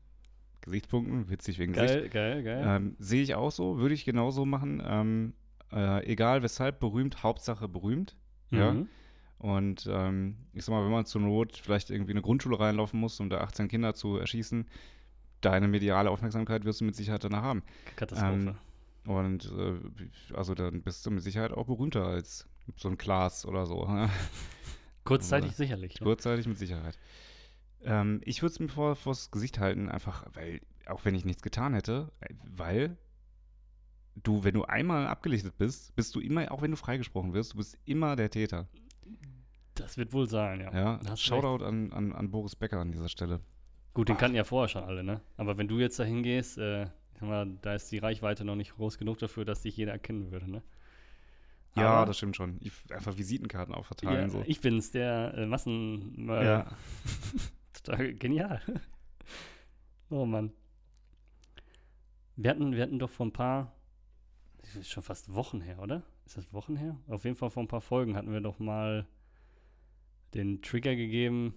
[0.67, 2.63] Gesichtspunkten, witzig wegen Gesicht, Geil, geil, geil.
[2.65, 4.81] ähm, sehe ich auch so, würde ich genauso machen.
[4.85, 5.33] Ähm,
[5.73, 8.15] äh, egal weshalb, berühmt, Hauptsache berühmt.
[8.51, 8.73] ja.
[8.73, 8.87] Mhm.
[9.39, 12.99] Und ähm, ich sag mal, wenn man zur Not vielleicht irgendwie in eine Grundschule reinlaufen
[12.99, 14.65] muss, um da 18 Kinder zu erschießen,
[15.41, 17.61] deine mediale Aufmerksamkeit wirst du mit Sicherheit danach haben.
[17.97, 18.55] Katastrophe.
[19.05, 23.45] Ähm, Und äh, also dann bist du mit Sicherheit auch berühmter als so ein Klaas
[23.45, 23.87] oder so.
[25.03, 25.93] Kurzzeitig oder- sicherlich.
[25.99, 26.03] Ja.
[26.03, 26.97] Kurzzeitig mit Sicherheit.
[27.83, 31.41] Ähm, ich würde es mir vor, vors Gesicht halten, einfach, weil, auch wenn ich nichts
[31.41, 32.97] getan hätte, äh, weil
[34.15, 37.57] du, wenn du einmal abgelichtet bist, bist du immer, auch wenn du freigesprochen wirst, du
[37.57, 38.67] bist immer der Täter.
[39.75, 40.73] Das wird wohl sein, ja.
[40.73, 43.41] Ja, Shoutout an, an, an Boris Becker an dieser Stelle.
[43.93, 45.21] Gut, den kannten ja vorher schon alle, ne?
[45.37, 46.87] Aber wenn du jetzt da hingehst, äh,
[47.19, 50.49] mal, da ist die Reichweite noch nicht groß genug dafür, dass dich jeder erkennen würde,
[50.49, 50.61] ne?
[51.75, 52.57] Ja, Aber- das stimmt schon.
[52.61, 54.21] Ich, einfach Visitenkarten auch verteilen.
[54.21, 54.43] Ja, so.
[54.47, 56.27] Ich bin's, der äh, Massen.
[56.29, 56.67] Äh, Ja.
[57.95, 58.61] Genial.
[60.09, 60.51] oh Mann.
[62.35, 63.73] Wir hatten, wir hatten doch vor ein paar,
[64.61, 66.03] das ist schon fast Wochen her, oder?
[66.25, 66.99] Ist das Wochen her?
[67.07, 69.07] Auf jeden Fall vor ein paar Folgen hatten wir doch mal
[70.33, 71.55] den Trigger gegeben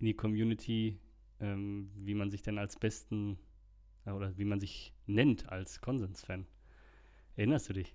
[0.00, 0.98] in die Community,
[1.40, 3.38] ähm, wie man sich denn als besten
[4.06, 6.46] äh, oder wie man sich nennt als Konsens-Fan.
[7.36, 7.94] Erinnerst du dich?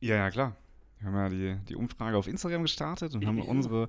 [0.00, 0.56] Ja, ja, klar.
[0.98, 3.88] Wir haben ja die, die Umfrage auf Instagram gestartet und haben unsere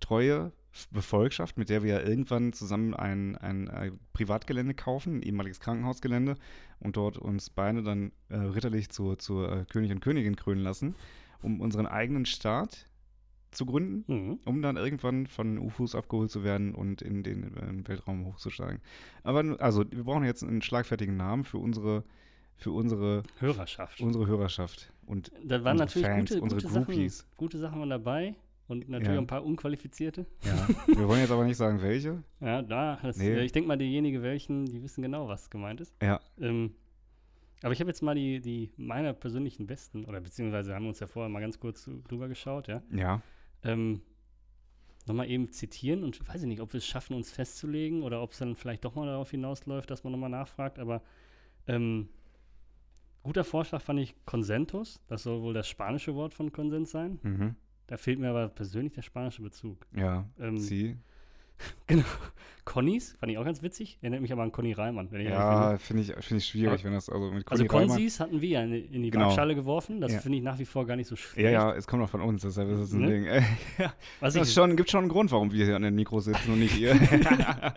[0.00, 0.52] treue
[0.92, 6.36] Befolgschaft, mit der wir ja irgendwann zusammen ein, ein, ein Privatgelände kaufen, ein ehemaliges Krankenhausgelände,
[6.80, 10.94] und dort uns beide dann äh, ritterlich zu, zur äh, König und Königin krönen lassen,
[11.42, 12.86] um unseren eigenen Staat
[13.52, 14.38] zu gründen, Mhm.
[14.44, 18.80] um dann irgendwann von UFOs abgeholt zu werden und in den äh, Weltraum hochzusteigen.
[19.22, 22.04] Aber also, wir brauchen jetzt einen schlagfertigen Namen für unsere,
[22.56, 24.00] für unsere, Hörerschaft.
[24.02, 24.92] unsere Hörerschaft.
[25.06, 27.26] Und Da waren unsere natürlich Fans, gute, unsere gute, Sachen, Groupies.
[27.36, 28.34] gute Sachen waren dabei
[28.68, 29.20] und natürlich Ja.
[29.20, 30.26] ein paar unqualifizierte.
[30.44, 32.22] Ja, wir wollen jetzt aber nicht sagen, welche.
[32.40, 33.40] Ja, da, das, Nee.
[33.40, 35.94] ich denke mal, diejenigen welchen, die wissen genau, was gemeint ist.
[36.02, 36.74] Ja, Ähm,
[37.62, 41.00] aber ich habe jetzt mal die, die meiner persönlichen besten, oder beziehungsweise haben wir uns
[41.00, 42.82] ja vorher mal ganz kurz drüber geschaut, ja.
[42.94, 43.22] ja.
[43.64, 44.02] Ähm,
[45.06, 48.20] nochmal eben zitieren und ich weiß ich nicht, ob wir es schaffen, uns festzulegen oder
[48.22, 51.00] ob es dann vielleicht doch mal darauf hinausläuft, dass man nochmal nachfragt, aber
[51.68, 52.08] ähm,
[53.22, 57.18] guter Vorschlag fand ich Consentus, das soll wohl das spanische Wort von Konsens sein.
[57.22, 57.54] Mhm.
[57.88, 59.86] Da fehlt mir aber persönlich der spanische Bezug.
[59.94, 60.96] Ja, Ähm, sie.
[62.66, 65.28] Connies fand ich auch ganz witzig, erinnert mich aber an Conny Reimann, wenn ich.
[65.28, 66.84] Ja, finde ich, find ich schwierig, Ja.
[66.86, 69.26] wenn das also mit Also Conny Reimann- Konsis hatten wir ja in, in die Genau.
[69.26, 70.00] Waagschale geworfen.
[70.00, 70.18] Das Ja.
[70.18, 71.44] finde ich nach wie vor gar nicht so schlecht.
[71.44, 73.06] Ja, ja, es kommt auch von uns, deshalb ist es ein Ne?
[73.08, 73.24] Ding.
[73.78, 76.24] ja, Was das ich, schon, gibt schon einen Grund, warum wir hier an den Mikros
[76.24, 76.94] sitzen und nicht ihr.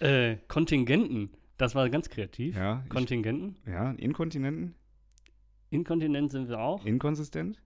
[0.00, 2.56] äh, Kontingenten, das war ganz kreativ.
[2.56, 3.56] ja, ich, Kontingenten.
[3.66, 4.74] ja, Inkontinenten,
[5.70, 6.84] Inkontinent sind wir auch.
[6.86, 7.60] inkonsistent.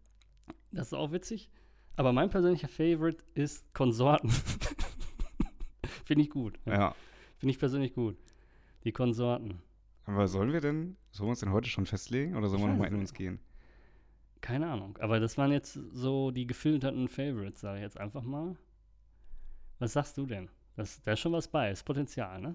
[0.72, 1.50] Das ist auch witzig.
[1.96, 4.31] Aber mein persönlicher Favorite ist Konsorten.
[6.04, 6.59] finde ich gut.
[6.64, 6.94] Ja.
[7.38, 8.16] Finde ich persönlich gut.
[8.85, 9.61] Die Konsorten.
[10.04, 12.72] Aber sollen wir denn, sollen wir uns denn heute schon festlegen oder sollen Ich wir
[12.72, 13.38] nochmal in uns gehen?
[14.40, 14.96] Keine Ahnung.
[15.00, 18.57] Aber das waren jetzt so die gefilterten Favorites, sage ich jetzt einfach mal.
[19.81, 20.48] Was sagst du denn?
[20.76, 22.54] Das, da ist schon was bei, ist Potenzial, ne?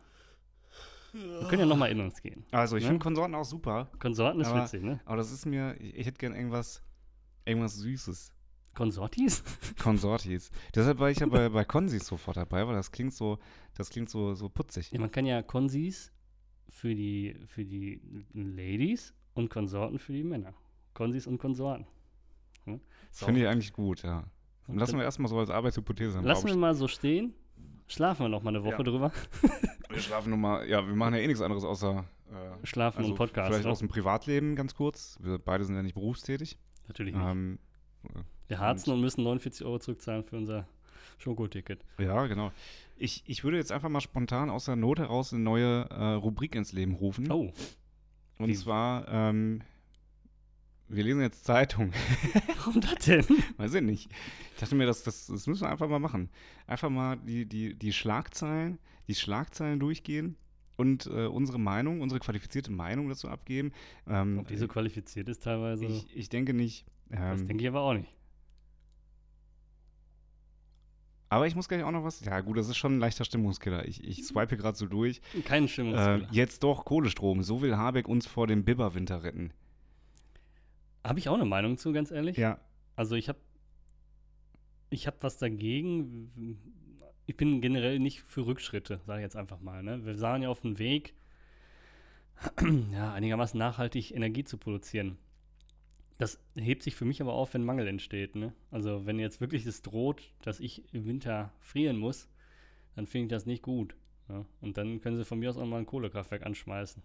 [1.12, 2.43] Wir können ja nochmal in uns gehen.
[2.52, 2.88] Also, ich Ne?
[2.89, 4.99] finde Konsorten auch super, Konsorten ist Aber- witzig, ne?
[5.06, 6.82] aber das ist mir, ich, ich hätte gern irgendwas,
[7.45, 8.32] irgendwas Süßes.
[8.73, 9.43] Konsortis?
[9.82, 10.49] Konsortis.
[10.73, 13.38] Deshalb war ich ja bei, bei Konsis sofort dabei, weil das klingt so,
[13.75, 14.91] das klingt so, so putzig.
[14.91, 16.12] Ja, man kann ja Konsis
[16.69, 18.01] für die, für die
[18.34, 20.53] Ladies und Konsorten für die Männer.
[20.93, 21.86] Konsis und Konsorten.
[22.65, 22.79] Hm?
[23.12, 23.25] So.
[23.25, 24.23] Finde ich eigentlich gut, ja.
[24.67, 27.34] Und lassen wir erstmal so als Arbeitshypothese im Lassen wir mal so stehen.
[27.88, 28.84] Schlafen wir noch mal eine Woche Ja.
[28.84, 29.12] drüber.
[29.89, 33.12] Wir schlafen nur mal, ja, wir machen ja eh nichts anderes außer äh, Schlafen also
[33.12, 33.49] und Podcast.
[33.49, 33.71] vielleicht ne?
[33.71, 35.19] aus dem Privatleben ganz kurz.
[35.21, 36.58] Wir beide sind ja nicht berufstätig.
[36.88, 37.26] Natürlich nicht.
[37.26, 37.60] Ähm,
[38.48, 40.67] Wir harzen und müssen 49 Euro zurückzahlen für unser
[41.17, 41.84] Schokoticket.
[41.98, 42.52] ja, genau.
[42.98, 46.56] Ich, ich würde jetzt einfach mal spontan aus der Not heraus eine neue äh, Rubrik
[46.56, 47.32] ins Leben rufen.
[47.32, 47.52] Oh,
[48.38, 49.62] und wie- zwar, ähm,
[50.89, 51.91] wir lesen jetzt Zeitung.
[52.58, 53.26] warum das denn?
[53.58, 54.12] Weiß ich nicht.
[54.54, 56.30] Ich dachte mir, das, das, das müssen wir einfach mal machen.
[56.67, 60.36] Einfach mal die, die, die Schlagzeilen, die Schlagzeilen durchgehen
[60.76, 63.72] und äh, unsere Meinung, unsere qualifizierte Meinung dazu abgeben.
[64.08, 66.86] Ähm, Ob die so qualifiziert ist teilweise, ich, ich denke nicht.
[67.10, 68.10] das Ähm, denke ich aber auch nicht.
[71.30, 72.24] aber ich muss gleich auch noch was.
[72.24, 73.88] Ja, gut, das ist schon ein leichter Stimmungskiller.
[73.88, 75.20] Ich, ich swipe gerade so durch.
[75.46, 76.28] Kein Äh, Stimmungsfehler.
[76.32, 77.42] jetzt doch Kohlestrom.
[77.42, 79.52] So will Habeck uns vor dem Biberwinter retten.
[81.04, 82.38] Habe ich auch eine Meinung zu, ganz ehrlich?
[82.38, 82.60] Ja.
[82.96, 83.40] Also ich habe
[84.92, 86.60] ich habe was dagegen.
[87.26, 89.82] Ich bin generell nicht für Rückschritte, sage ich jetzt einfach mal.
[89.82, 90.06] Ne?
[90.06, 91.14] Wir sahen ja auf dem Weg,
[92.92, 95.18] ja, einigermaßen nachhaltig Energie zu produzieren.
[96.18, 98.36] Das hebt sich für mich aber auf, wenn Mangel entsteht.
[98.36, 98.54] Ne?
[98.72, 102.30] Also wenn jetzt wirklich es droht, dass ich im Winter frieren muss,
[102.96, 103.96] dann finde ich das nicht gut.
[104.30, 104.46] Ja?
[104.62, 107.02] Und dann können sie von mir aus auch mal ein Kohlekraftwerk anschmeißen.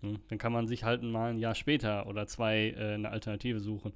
[0.00, 0.18] Hm?
[0.28, 3.92] Dann kann man sich halt mal ein Jahr später oder zwei äh, eine Alternative suchen,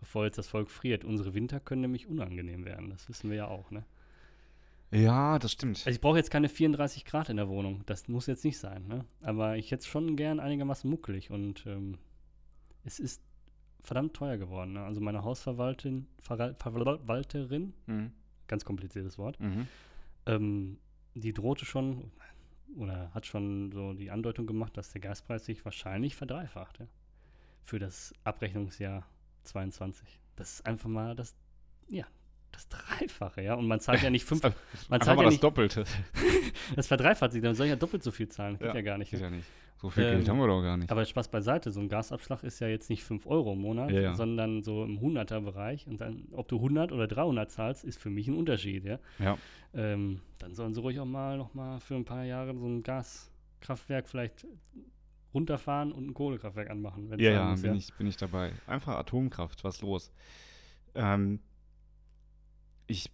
[0.00, 1.04] bevor jetzt das Volk friert.
[1.04, 3.70] Unsere Winter können nämlich unangenehm werden, das wissen wir ja auch.
[3.70, 3.84] Ne?
[4.90, 5.76] Ja, das stimmt.
[5.78, 8.86] Also ich brauche jetzt keine 34 Grad in der Wohnung, das muss jetzt nicht sein.
[8.88, 9.04] Ne?
[9.20, 11.98] Aber ich hätte es schon gern einigermaßen muckelig und ähm,
[12.84, 13.22] es ist
[13.82, 14.72] verdammt teuer geworden.
[14.72, 14.82] Ne?
[14.84, 18.12] Also meine Hausverwalterin, Verwal- Verwalterin, Mhm.
[18.46, 19.66] ganz kompliziertes Wort, Mhm.
[20.26, 20.78] ähm,
[21.14, 22.10] die drohte schon
[22.76, 26.86] oder hat schon so die Andeutung gemacht, dass der Gaspreis sich wahrscheinlich verdreifacht ja,
[27.62, 29.06] für das Abrechnungsjahr
[29.44, 30.18] 22.
[30.36, 31.34] Das ist einfach mal das,
[31.88, 32.06] ja,
[32.52, 33.54] das Dreifache, ja.
[33.54, 34.52] Und man zahlt ja nicht fünf, man
[34.90, 35.84] Einfach zahlt mal ja das nicht, Doppelte.
[36.76, 38.58] das verdreifacht sich, dann soll ich ja doppelt so viel zahlen.
[38.58, 39.10] Geht Ja, ja, gar nicht.
[39.10, 39.26] Geht Ne?
[39.26, 39.46] ja nicht.
[39.80, 40.90] So viel Ähm, Geld haben wir doch gar nicht.
[40.90, 44.00] Aber Spaß beiseite, so ein Gasabschlag ist ja jetzt nicht 5 Euro im Monat, Ja,
[44.00, 44.14] ja.
[44.14, 45.86] sondern so im 100er-Bereich.
[45.86, 48.98] Und dann, ob du 100 oder 300 zahlst, ist für mich ein Unterschied, ja.
[49.20, 49.38] Ja.
[49.74, 52.82] Ähm, dann sollen sie ruhig auch mal noch mal für ein paar Jahre so ein
[52.82, 54.46] Gaskraftwerk vielleicht
[55.32, 57.08] runterfahren und ein Kohlekraftwerk anmachen.
[57.18, 58.52] Ja, ja, bin, Ich, bin ich dabei.
[58.66, 60.10] Einfach Atomkraft, was los?
[60.96, 61.38] Ähm,
[62.88, 63.10] ich,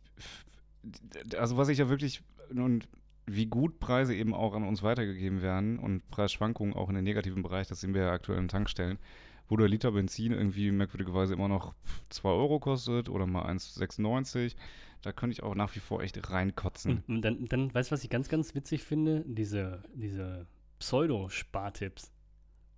[1.36, 2.88] also was ich ja wirklich, und
[3.26, 7.42] wie gut Preise eben auch an uns weitergegeben werden und Preisschwankungen auch in den negativen
[7.42, 8.98] Bereich, das sehen wir ja aktuell in Tankstellen,
[9.48, 11.74] wo der Liter Benzin irgendwie merkwürdigerweise immer noch
[12.10, 14.56] 2 Euro kostet oder mal 1,96.
[15.02, 17.02] Da könnte ich auch nach wie vor echt reinkotzen.
[17.08, 19.22] Und, dann, dann, weißt du, was ich ganz, ganz witzig finde?
[19.26, 20.46] Diese, diese
[20.78, 22.10] Pseudo-Spartipps.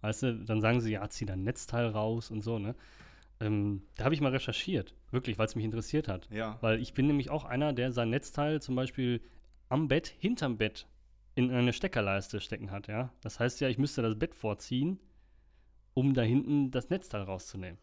[0.01, 2.75] Weißt du, dann sagen sie, ja, zieh dein Netzteil raus und so, ne?
[3.41, 6.29] Ähm, da habe ich mal recherchiert, wirklich, weil es mich interessiert hat.
[6.31, 6.57] Ja.
[6.63, 9.21] Weil ich bin nämlich auch einer, der sein Netzteil zum Beispiel
[9.69, 10.87] am Bett, hinterm Bett,
[11.35, 13.13] in eine Steckerleiste stecken hat, ja.
[13.21, 14.99] Das heißt ja, ich müsste das Bett vorziehen,
[15.93, 17.79] um da hinten das Netzteil rauszunehmen.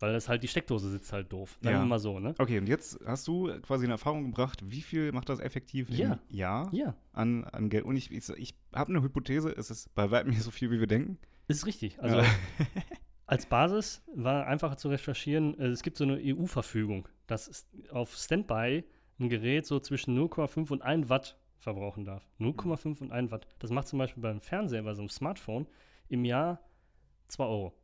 [0.00, 1.56] Weil das halt, die Steckdose sitzt halt doof.
[1.62, 1.82] Sagen Ja.
[1.82, 2.34] wir mal so, ne?
[2.38, 6.18] Okay, und jetzt hast du quasi eine Erfahrung gebracht, wie viel macht das effektiv Ja.
[6.28, 7.84] im Jahr Ja, an, an Geld?
[7.84, 10.80] Und ich, ich, ich habe eine Hypothese, es ist bei weitem nicht so viel, wie
[10.80, 11.16] wir denken.
[11.48, 11.98] ist richtig.
[12.02, 12.24] Also Ja.
[13.26, 18.84] Als Basis war einfacher zu recherchieren, äh, es gibt so eine EU-Verfügung, dass auf Standby
[19.18, 22.28] ein Gerät so zwischen 0,5 und 1 Watt verbrauchen darf.
[22.38, 23.46] 0,5 und 1 Watt.
[23.58, 25.66] Das macht zum Beispiel beim Fernseher, bei so einem Smartphone,
[26.08, 26.60] im Jahr
[27.28, 27.74] 2 Euro.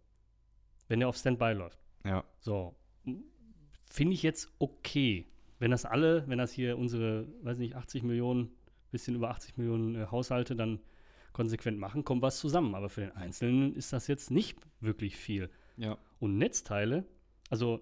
[0.89, 1.79] Wenn der auf Standby läuft.
[2.05, 2.25] Ja.
[2.41, 2.75] So.
[3.87, 5.27] Finde ich jetzt okay.
[5.59, 8.51] Wenn das alle, wenn das hier unsere, weiß nicht, 80 Millionen,
[8.91, 10.81] bisschen über 80 Millionen äh, Haushalte dann
[11.33, 12.75] konsequent machen, kommt was zusammen.
[12.75, 15.51] Aber für den Einzelnen ist das jetzt nicht wirklich viel.
[15.77, 15.99] Ja.
[16.19, 17.05] Und Netzteile,
[17.49, 17.81] also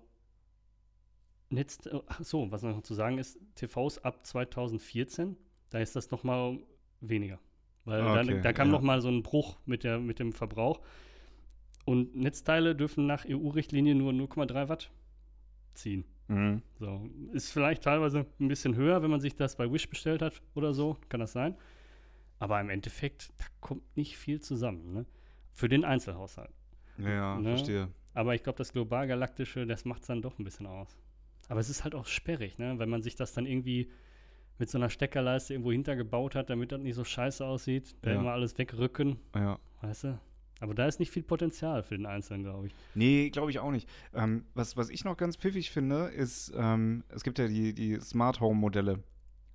[1.51, 5.37] Netz, ach so, was noch zu sagen ist, TVs ab 2014,
[5.71, 6.59] da ist das noch mal
[7.01, 7.39] weniger.
[7.85, 8.73] Weil Okay, da, da kam ja.
[8.73, 10.81] noch mal so ein Bruch mit, der, mit dem Verbrauch.
[11.87, 14.91] Und Netzteile dürfen nach EU-Richtlinie nur 0,3 Watt
[15.73, 16.05] ziehen.
[16.29, 16.61] Mhm.
[16.79, 20.43] So, ist vielleicht teilweise ein bisschen höher, wenn man sich das bei Wish bestellt hat
[20.55, 21.57] oder so, kann das sein.
[22.39, 25.07] Aber im Endeffekt, da kommt nicht viel zusammen, ne?
[25.53, 26.53] Für den Einzelhaushalt.
[26.99, 27.51] Ja, Ne?
[27.51, 27.89] verstehe.
[28.15, 30.97] Aber ich glaube, das Globalgalaktische, das macht es dann doch ein bisschen aus.
[31.49, 32.79] Aber es ist halt auch sperrig, ne?
[32.79, 33.91] Wenn man sich das dann irgendwie
[34.59, 38.21] mit so einer Steckerleiste irgendwo hintergebaut hat, damit das nicht so scheiße aussieht, da Ja.
[38.21, 39.59] immer alles wegrücken, Ja.
[39.83, 40.21] weißt du?
[40.61, 42.75] Aber da ist nicht viel Potenzial für den Einzelnen, glaube ich.
[42.97, 43.89] Nee, glaube ich auch nicht.
[44.13, 48.01] Ähm, was, was ich noch ganz pfiffig finde, ist, ähm, es gibt ja die, die
[48.01, 49.05] Smart Home Modelle.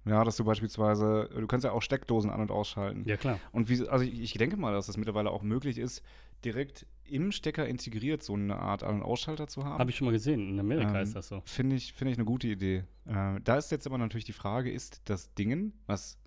[0.05, 3.03] Ja, dass du beispielsweise, du kannst ja auch Steckdosen an- und ausschalten.
[3.05, 3.39] Ja, klar.
[3.51, 6.03] Und wie, also ich, ich denke mal, dass das mittlerweile auch möglich ist,
[6.43, 9.79] direkt im Stecker integriert so eine Art An- und Ausschalter zu haben.
[9.79, 10.49] Habe ich schon mal gesehen.
[10.49, 11.41] In Amerika Ähm, ist das so.
[11.45, 12.83] Finde ich, finde ich eine gute Idee.
[13.05, 16.17] Äh, da ist jetzt aber natürlich die Frage, ist das Dingen, was,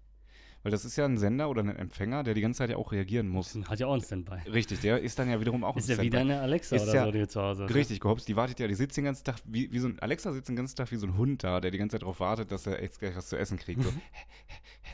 [0.66, 2.90] weil das ist ja ein Sender oder ein Empfänger, der die ganze Zeit ja auch
[2.90, 3.56] reagieren muss.
[3.68, 4.50] Hat ja auch ein Standby.
[4.50, 6.28] Richtig, der ist dann ja wiederum auch Ist ein ja wie Standby.
[6.28, 7.74] deine Alexa Ist oder ja so, die du zu Hause hast.
[7.76, 10.32] Richtig, gehopst, die wartet ja, die sitzt den ganzen Tag, wie, wie so ein, Alexa
[10.32, 12.50] sitzt den ganzen Tag wie so ein Hund da, der die ganze Zeit darauf wartet,
[12.50, 13.80] dass er jetzt gleich was zu essen kriegt.
[13.80, 13.92] So.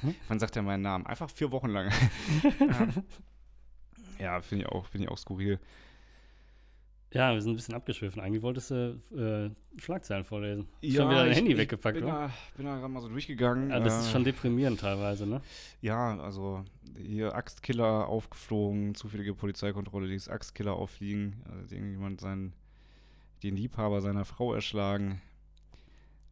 [0.28, 1.06] Wann sagt er meinen Namen?
[1.06, 1.90] Einfach vier Wochen lang.
[4.18, 5.58] ja, finde ich auch, finde ich auch skurril.
[7.12, 8.22] Ja, wir sind ein bisschen abgeschwiffen.
[8.22, 10.66] Eigentlich wolltest du äh, Schlagzeilen vorlesen.
[10.82, 12.12] schon wieder dein ich- Handy ich weggepackt, bin oder?
[12.12, 13.70] da, bin da gerade mal so durchgegangen.
[13.70, 15.42] Ja, das ist äh, schon deprimierend teilweise, ne?
[15.82, 16.64] Ja, also
[16.96, 22.52] hier Axtkiller aufgeflogen, zufällige Polizeikontrolle, die ist Axtkiller auffliegen, also irgendjemand seinen,
[23.42, 25.20] den Liebhaber seiner Frau erschlagen.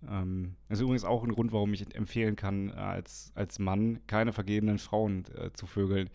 [0.09, 4.01] Ähm, das ist übrigens auch ein Grund, warum ich empfehlen kann, äh, als, als Mann
[4.07, 6.09] keine vergebenen Frauen äh, zu vögeln.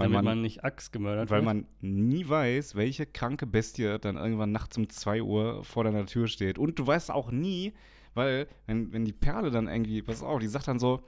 [0.00, 1.44] Weil Damit man, man, nicht Axt gemördert weil wird.
[1.44, 6.26] man nie weiß, welche kranke Bestie dann irgendwann nachts um 2 Uhr vor deiner Tür
[6.26, 6.58] steht.
[6.58, 7.74] Und du weißt auch nie,
[8.14, 11.02] weil, wenn, wenn die Perle dann irgendwie, pass auf, die sagt dann so,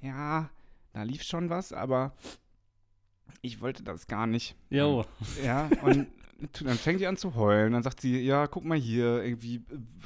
[0.00, 0.48] ja,
[0.94, 2.14] da lief schon was, aber
[3.42, 4.56] ich wollte das gar nicht.
[4.70, 5.04] Jo,
[5.44, 6.06] Ja, und
[6.62, 7.74] dann fängt die an zu heulen.
[7.74, 9.56] Dann sagt sie, ja, guck mal hier, irgendwie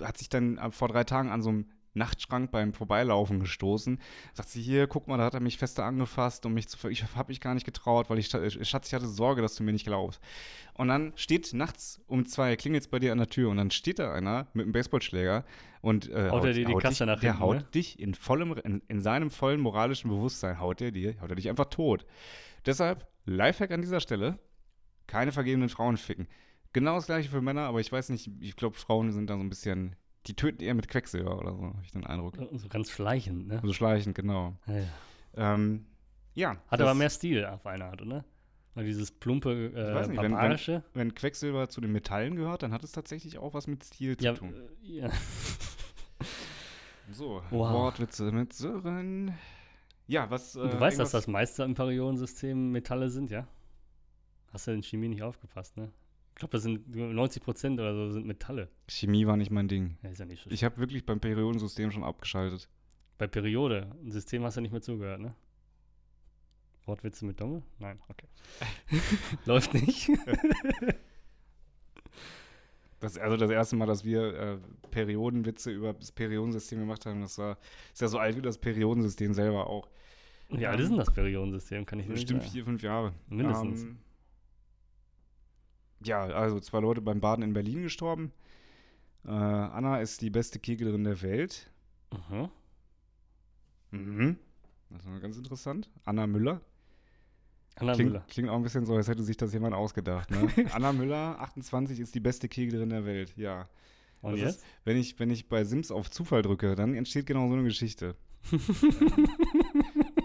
[0.00, 3.98] äh, hat sich dann äh, vor drei Tagen an so einem Nachtschrank beim Vorbeilaufen gestoßen.
[4.32, 6.90] Sagt sie, hier, guck mal, da hat er mich fester angefasst und mich zu ver
[6.90, 9.62] ich habe mich gar nicht getraut, weil ich, äh, Schatz, ich hatte Sorge, dass du
[9.62, 10.20] mir nicht glaubst.
[10.74, 13.98] Und dann steht nachts um zwei, klingelt bei dir an der Tür und dann steht
[13.98, 15.44] da einer mit einem Baseballschläger
[15.80, 17.66] und äh, Haut er dir die haut Kasse dich, nach Der hinten, haut ne?
[17.74, 21.48] dich in vollem, in, in seinem vollen moralischen Bewusstsein, haut er dir, haut er dich
[21.48, 22.06] einfach tot.
[22.66, 24.38] Deshalb, Lifehack an dieser Stelle,
[25.06, 26.26] keine vergebenen Frauen ficken.
[26.72, 29.40] Genau das gleiche für Männer, aber ich weiß nicht, ich glaube, Frauen sind da so
[29.40, 29.94] ein bisschen,
[30.26, 32.34] die töten eher mit Quecksilber oder so, habe ich den Eindruck.
[32.54, 33.60] so ganz schleichend, ne?
[33.62, 34.54] So schleichend, genau.
[34.66, 35.54] Ja, ja.
[35.54, 35.86] Ähm,
[36.34, 36.56] ja.
[36.68, 38.24] Hat aber mehr Stil auf eine Art, oder?
[38.74, 40.82] Weil dieses plumpe, äh, weiß nicht, wenn- wenn-.
[40.94, 44.24] Wenn Quecksilber zu den Metallen gehört, dann hat es tatsächlich auch was mit Stil zu
[44.24, 44.52] ja, tun.
[44.82, 45.10] äh, ja.
[47.12, 47.72] So, Wow.
[47.72, 49.34] Wortwitze mit Sören.
[50.06, 50.56] Ja, was.
[50.56, 53.46] Äh, du weißt, dass das meiste im Periodensystem Metalle sind, ja?
[54.52, 55.92] Hast du in Chemie nicht aufgepasst, ne?
[56.34, 58.68] Ich glaube, das sind 90 Prozent oder so sind Metalle.
[58.88, 59.96] Chemie war nicht mein Ding.
[60.02, 62.68] Ja, ist ja nicht so Ich habe wirklich beim Periodensystem schon abgeschaltet.
[63.18, 63.94] Bei Periode.
[64.02, 65.34] Ein System hast du nicht mehr zugehört, ne?
[66.86, 67.62] Wortwitze mit Domme?
[67.78, 68.26] Nein, okay.
[69.46, 70.10] Läuft nicht.
[73.00, 74.58] Das, also das erste Mal, dass wir äh,
[74.90, 77.58] Periodenwitze über das Periodensystem gemacht haben, das war
[77.92, 79.90] ist ja so alt wie das Periodensystem selber auch.
[80.48, 81.84] Wie alt ist denn das Periodensystem?
[81.84, 82.52] Kann ich nicht Bestimmt sagen.
[82.52, 83.12] vier, fünf Jahre.
[83.28, 83.82] Mindestens.
[83.82, 83.98] Ähm,
[86.04, 88.32] ja, also zwei Leute beim Baden in Berlin gestorben.
[89.24, 91.70] Äh, Anna ist die beste Keglerin der Welt.
[92.30, 92.48] Mhm.
[93.90, 94.38] Mhm.
[94.90, 95.88] Das war ganz interessant.
[96.04, 96.60] Anna Müller.
[97.76, 98.24] Anna Klingt, Müller.
[98.28, 100.30] klingt auch ein bisschen so, als hätte sich das jemand ausgedacht.
[100.30, 100.48] Ne?
[100.72, 103.32] Anna Müller, 28, ist die beste Keglerin der Welt.
[103.36, 103.68] Ja.
[104.22, 104.56] Und Das jetzt?
[104.58, 107.64] Ist, wenn, ich, wenn ich bei Sims auf Zufall drücke, dann entsteht genau so eine
[107.64, 108.14] Geschichte.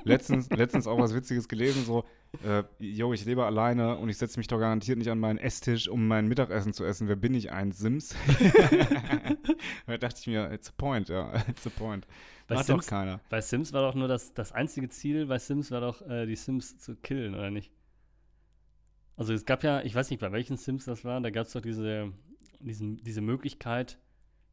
[0.10, 2.04] letztens, letztens auch was Witziges gelesen, so,
[2.44, 5.88] äh, yo, ich lebe alleine und ich setze mich doch garantiert nicht an meinen Esstisch,
[5.88, 7.08] um mein Mittagessen zu essen.
[7.08, 8.16] Wer bin ich, ein Sims?
[9.88, 12.06] da dachte ich mir, it's a point, ja, it's a point.
[12.48, 13.22] Bei Macht doch Sims, keiner.
[13.30, 16.36] bei Sims war doch nur das, das einzige Ziel bei Sims war doch, äh, die
[16.36, 17.72] Sims zu killen, oder nicht?
[19.16, 21.54] Also es gab ja, ich weiß nicht, bei welchen Sims das war, da gab es
[21.54, 22.12] doch diese,
[22.60, 24.00] diesen, diese Möglichkeit,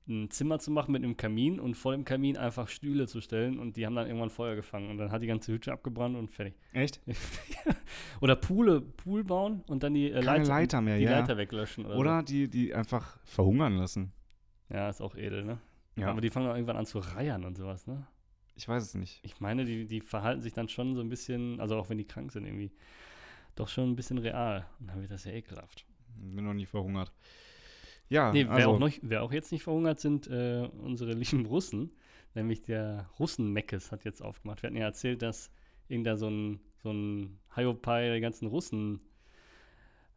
[0.08, 3.58] ein Zimmer zu machen mit einem Kamin und vor dem Kamin einfach Stühle zu stellen
[3.58, 6.30] und die haben dann irgendwann Feuer gefangen und dann hat die ganze Hütte abgebrannt und
[6.30, 6.54] fertig.
[6.72, 7.00] Echt?
[8.20, 11.18] Oder Poole, Pool bauen und dann die, äh, Keine Leiter, Leiter mehr, die ja.
[11.20, 11.86] Leiter weglöschen.
[11.86, 14.12] Oder, Oder die, die einfach verhungern lassen.
[14.68, 15.58] Ja, ist auch edel, ne?
[15.96, 18.06] Ja, Aber die fangen auch irgendwann an zu reiern und sowas, ne?
[18.56, 19.20] ich weiß es nicht.
[19.22, 22.06] Ich meine, die, die verhalten sich dann schon so ein bisschen, also auch wenn die
[22.06, 22.72] krank sind irgendwie,
[23.54, 24.66] doch schon ein bisschen real.
[24.80, 25.86] Und dann wird das ja ekelhaft.
[26.16, 27.12] Bin noch nie verhungert.
[28.08, 31.46] Ja, nee, wer, also, auch noch, wer auch jetzt nicht verhungert, sind äh, unsere lieben
[31.46, 31.90] Russen.
[32.34, 34.62] Nämlich der Russen-Meckes hat jetzt aufgemacht.
[34.62, 35.50] Wir hatten ja erzählt, dass
[35.88, 39.00] irgendda so ein, so ein Hiopai der ganzen Russen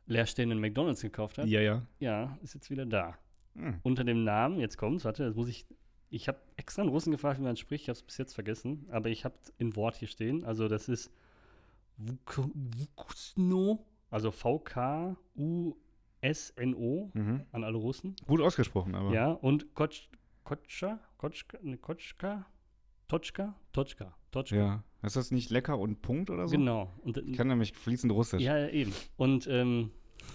[0.06, 1.48] leerstehenden McDonalds gekauft hat.
[1.48, 1.86] ja, ja.
[2.00, 3.18] Ja, ist jetzt wieder da.
[3.56, 3.80] Hm.
[3.84, 5.66] Unter dem Namen, jetzt kommt's, warte, das muss ich.
[6.12, 7.84] Ich habe extra einen Russen gefragt, wie man es spricht.
[7.84, 10.44] Ich habe es bis jetzt vergessen, aber ich habe in Wort hier stehen.
[10.44, 11.12] Also das ist
[12.00, 15.76] Vuk- Vuksno, also V-K-U-S-N-O
[16.22, 17.46] Mhm.
[17.52, 18.16] an alle Russen.
[18.28, 19.14] Gut ausgesprochen, aber.
[19.14, 20.08] Ja, und Kotsch,
[20.44, 22.46] Kotscha, Kotschka, ne, Kotschka,
[23.08, 24.56] Totschka, Totschka, Totschka.
[24.56, 24.84] Ja.
[25.02, 26.58] Ist das nicht lecker und Punkt oder so?
[26.58, 26.92] Genau.
[27.02, 28.42] Und, Ich kann nämlich fließend Russisch.
[28.42, 28.94] ja, eben.
[29.16, 29.92] Und ähm,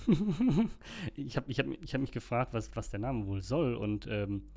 [1.14, 3.74] ich habe ich hab, ich hab mich gefragt, was, was der Name wohl soll.
[3.74, 4.48] Und ähm,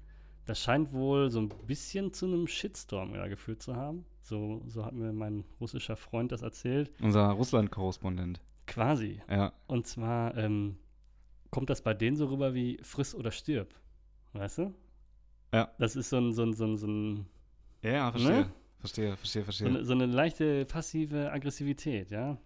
[0.45, 4.05] das scheint wohl so ein bisschen zu einem Shitstorm ja, geführt zu haben.
[4.21, 6.89] So, so hat mir mein russischer Freund das erzählt.
[7.01, 8.41] Unser Russland-Korrespondent.
[8.65, 9.21] Quasi.
[9.29, 9.53] Ja.
[9.67, 10.77] Und zwar ähm,
[11.51, 13.73] kommt das bei denen so rüber wie friss oder stirb.
[14.33, 14.73] Weißt du?
[15.53, 15.71] Ja.
[15.79, 17.25] Das ist so ein, so ein, so ein, so ein
[17.81, 18.31] Ja, ja, verstehe.
[18.31, 18.51] Ne?
[18.79, 19.67] Verstehe, verstehe, So verstehe.
[19.67, 22.37] eine, so eine leichte passive Aggressivität, ja.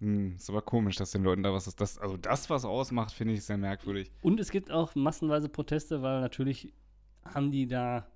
[0.00, 1.80] Hm, ist aber komisch, dass den Leuten da was ist.
[1.80, 4.10] Das, also das, was ausmacht, finde ich sehr merkwürdig.
[4.22, 6.72] Und es gibt auch massenweise Proteste, weil natürlich
[7.24, 8.06] haben die da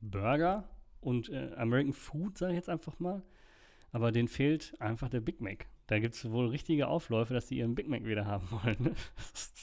[0.00, 0.68] Burger
[1.00, 3.22] und äh, American Food, sage ich jetzt einfach mal.
[3.90, 5.66] Aber denen fehlt einfach der Big Mac.
[5.86, 8.76] Da gibt es wohl richtige Aufläufe, dass die ihren Big Mac wieder haben wollen.
[8.80, 8.94] ne?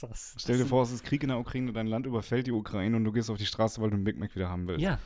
[0.01, 2.95] Das, Stell dir vor, es ist Krieg in der Ukraine, dein Land überfällt die Ukraine
[2.97, 4.81] und du gehst auf die Straße, weil du einen Big Mac wieder haben willst.
[4.81, 4.99] Ja,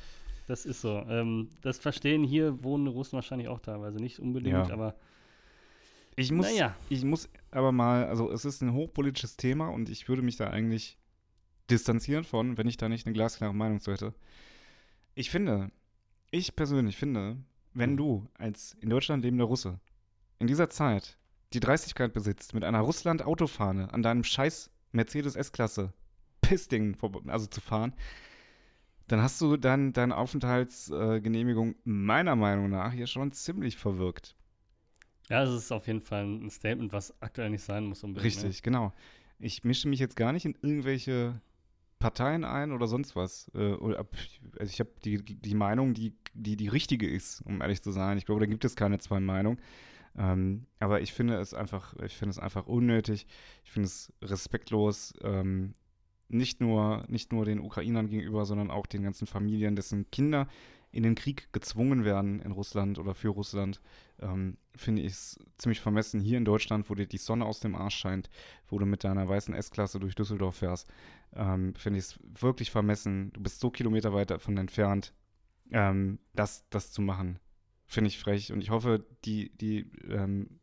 [0.47, 0.97] das ist so.
[1.09, 4.73] Ähm, das verstehen hier wohnende Russen wahrscheinlich auch teilweise nicht unbedingt, Ja.
[4.73, 4.95] aber
[6.15, 6.75] Ich muss, naja.
[6.89, 10.47] ich muss aber mal, also es ist ein hochpolitisches Thema und ich würde mich da
[10.49, 10.97] eigentlich
[11.71, 14.13] distanzieren von, wenn ich da nicht eine glasklare Meinung zu hätte.
[15.15, 15.71] Ich finde,
[16.29, 17.37] ich persönlich finde,
[17.73, 17.97] wenn Mhm.
[17.97, 19.79] du als in Deutschland lebender Russe
[20.39, 21.17] in dieser Zeit
[21.53, 25.93] die Dreistigkeit besitzt, mit einer Russland-Autofahne an deinem scheiß Mercedes S-Klasse
[26.41, 26.95] Pissding
[27.27, 27.93] also zu fahren,
[29.07, 34.35] dann hast du dann deine Aufenthaltsgenehmigung meiner Meinung nach hier schon ziemlich verwirkt.
[35.29, 38.35] Ja, es ist auf jeden Fall ein Statement, was aktuell nicht sein muss unbedingt.
[38.35, 38.93] Richtig, genau.
[39.39, 41.41] Ich mische mich jetzt gar nicht in irgendwelche
[41.99, 43.49] Parteien ein oder sonst was.
[43.55, 44.03] Äh, also
[44.59, 48.17] ich habe die, die Meinung, die, die die richtige ist, um ehrlich zu sein.
[48.17, 49.59] Ich glaube, da gibt es keine zwei Meinungen.
[50.17, 53.25] Ähm, aber ich finde es einfach, ich finde es einfach unnötig.
[53.63, 55.13] Ich finde es respektlos.
[55.21, 55.73] Ähm,
[56.29, 60.47] nicht nur, nicht nur den Ukrainern gegenüber, sondern auch den ganzen Familien, dessen Kinder
[60.91, 63.81] in den Krieg gezwungen werden in Russland oder für Russland,
[64.19, 66.21] ähm, finde ich es ziemlich vermessen.
[66.21, 68.29] Hier in Deutschland, wo dir die Sonne aus dem Arsch scheint,
[68.67, 70.87] wo du mit deiner weißen S-Klasse durch Düsseldorf fährst,
[71.35, 73.33] ähm, finde ich es wirklich vermessen.
[73.33, 75.13] Du bist so Kilometer weit davon entfernt,
[75.71, 77.39] ähm, das, das zu machen.
[77.93, 78.51] Finde ich frech.
[78.51, 80.59] Und ich hoffe, die, die ähm,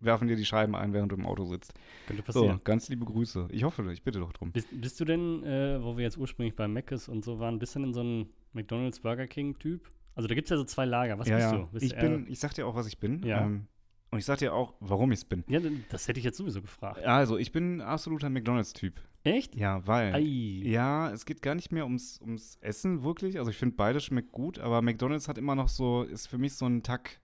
[0.00, 1.72] werfen dir die Scheiben ein, während du im Auto sitzt.
[2.06, 2.60] Könnte So, passieren.
[2.64, 3.48] ganz liebe Grüße.
[3.50, 4.52] Ich hoffe, ich bitte doch drum.
[4.52, 7.74] Bist, bist du denn, äh, wo wir jetzt ursprünglich bei Mc's und so waren, bist
[7.76, 9.88] du denn so ein McDonalds Burger King Typ?
[10.14, 11.18] Also da gibt es ja so zwei Lager.
[11.18, 11.58] Was ja, bist ja.
[11.58, 11.66] du?
[11.68, 13.22] Bist ich bin, ich sag dir auch, was ich bin.
[13.22, 13.46] Ja.
[13.46, 13.68] Ähm,
[14.10, 15.44] Und ich sag dir auch, warum ich es bin.
[15.48, 17.04] Ja, das hätte ich jetzt sowieso gefragt.
[17.04, 19.00] Also, ich bin ein absoluter McDonalds-Typ.
[19.24, 19.56] Echt?
[19.56, 20.14] Ja, weil.
[20.14, 20.20] Ei.
[20.20, 23.38] Ja, es geht gar nicht mehr ums, ums Essen wirklich.
[23.38, 26.54] Also ich finde beides schmeckt gut, aber McDonalds hat immer noch so, ist für mich
[26.54, 27.20] so ein Tack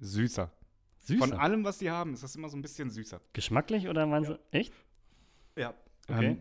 [0.00, 0.50] süßer.
[1.00, 1.18] Süßer.
[1.26, 3.20] Von allem, was die haben, ist das immer so ein bisschen süßer.
[3.34, 4.38] Geschmacklich oder meinst du?
[4.50, 4.72] Echt?
[5.56, 5.74] Ja.
[6.08, 6.26] Okay.
[6.26, 6.38] Ähm,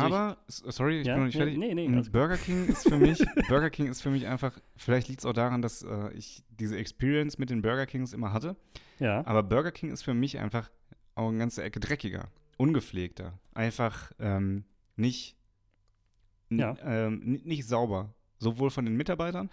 [0.00, 1.58] Also aber, s- sorry, ich Ja, bin noch nicht nee, fertig.
[1.58, 2.12] nee, nee, gut.
[2.12, 3.18] Burger King ist für mich,
[3.48, 6.76] Burger King ist für mich einfach, vielleicht liegt es auch daran, dass äh, ich diese
[6.78, 8.56] Experience mit den Burger Kings immer hatte.
[8.96, 9.26] ich, ja.
[9.26, 10.70] Aber Burger King ist für mich einfach
[11.14, 13.38] auch eine ganze Ecke dreckiger, ungepflegter.
[13.54, 14.64] Einfach ähm,
[14.96, 15.36] nicht,
[16.50, 16.76] Ja.
[16.84, 18.14] ähm, ni- nicht sauber.
[18.38, 19.50] Sowohl von den Mitarbeitern,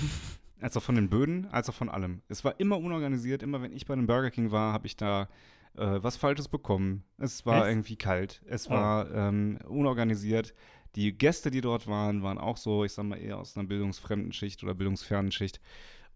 [0.60, 2.22] als auch von den Böden, als auch von allem.
[2.28, 3.42] Es war immer unorganisiert.
[3.42, 5.28] Immer wenn ich bei einem Burger King war, habe ich da
[5.76, 7.04] äh, was Falsches bekommen.
[7.18, 7.72] Es war Echt?
[7.72, 8.42] irgendwie kalt.
[8.46, 8.70] Es Oh.
[8.70, 10.54] war ähm, unorganisiert.
[10.96, 14.32] Die Gäste, die dort waren, waren auch so, ich sag mal, eher aus einer bildungsfremden
[14.32, 15.60] Schicht oder bildungsfernen Schicht.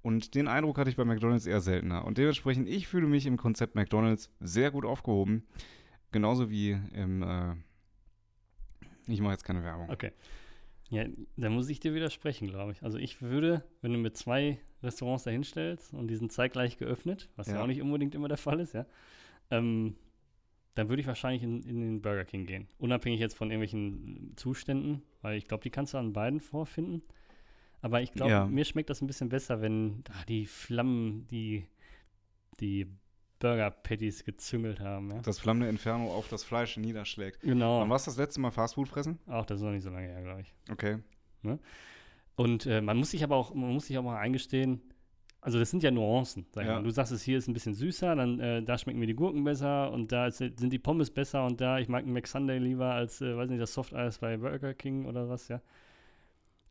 [0.03, 2.05] Und den Eindruck hatte ich bei McDonalds eher seltener.
[2.05, 5.45] Und dementsprechend, ich fühle mich im Konzept McDonalds sehr gut aufgehoben.
[6.13, 7.55] Genauso wie im, äh,
[9.07, 9.89] ich mache jetzt keine Werbung.
[9.91, 10.13] Okay.
[10.91, 11.05] Ja,
[11.37, 12.83] da muss ich dir widersprechen, glaube ich.
[12.83, 17.47] Also ich würde, wenn du mir zwei Restaurants dahinstellst und die sind zeitgleich geöffnet, was
[17.47, 17.63] ja, Ja.
[17.63, 18.85] auch nicht unbedingt immer der Fall ist, ja,
[19.51, 19.97] ähm,
[20.75, 22.69] dann würde ich wahrscheinlich in, in den Burger King gehen.
[22.79, 27.03] Unabhängig jetzt von irgendwelchen Zuständen, weil ich glaube, die kannst du an beiden vorfinden.
[27.81, 28.47] Aber ich glaube, Ja.
[28.47, 31.67] mir schmeckt das ein bisschen besser, wenn ah, die Flammen, die
[32.61, 32.87] die
[33.41, 35.11] Burger Patties gezüngelt haben.
[35.11, 35.21] Ja?
[35.21, 37.41] Das flammende Inferno auf das Fleisch niederschlägt.
[37.41, 37.81] Genau.
[37.81, 39.19] Wann warst du das letzte Mal Fastfood fressen?
[39.27, 40.55] Auch das ist noch nicht so lange her, glaube ich.
[40.71, 40.99] Okay.
[42.37, 44.81] Und äh, man muss sich aber auch, man muss sich auch mal eingestehen,
[45.45, 46.47] also das sind ja Nuancen.
[46.53, 46.81] Sag Ja.
[46.81, 49.45] Du sagst, es hier ist ein bisschen süßer, dann äh, da schmecken mir die Gurken
[49.45, 52.95] besser und da ist, sind die Pommes besser und da, ich mag einen McSunday lieber
[52.95, 55.61] als, äh, weiß nicht, das Softeis bei Burger King oder was, ja.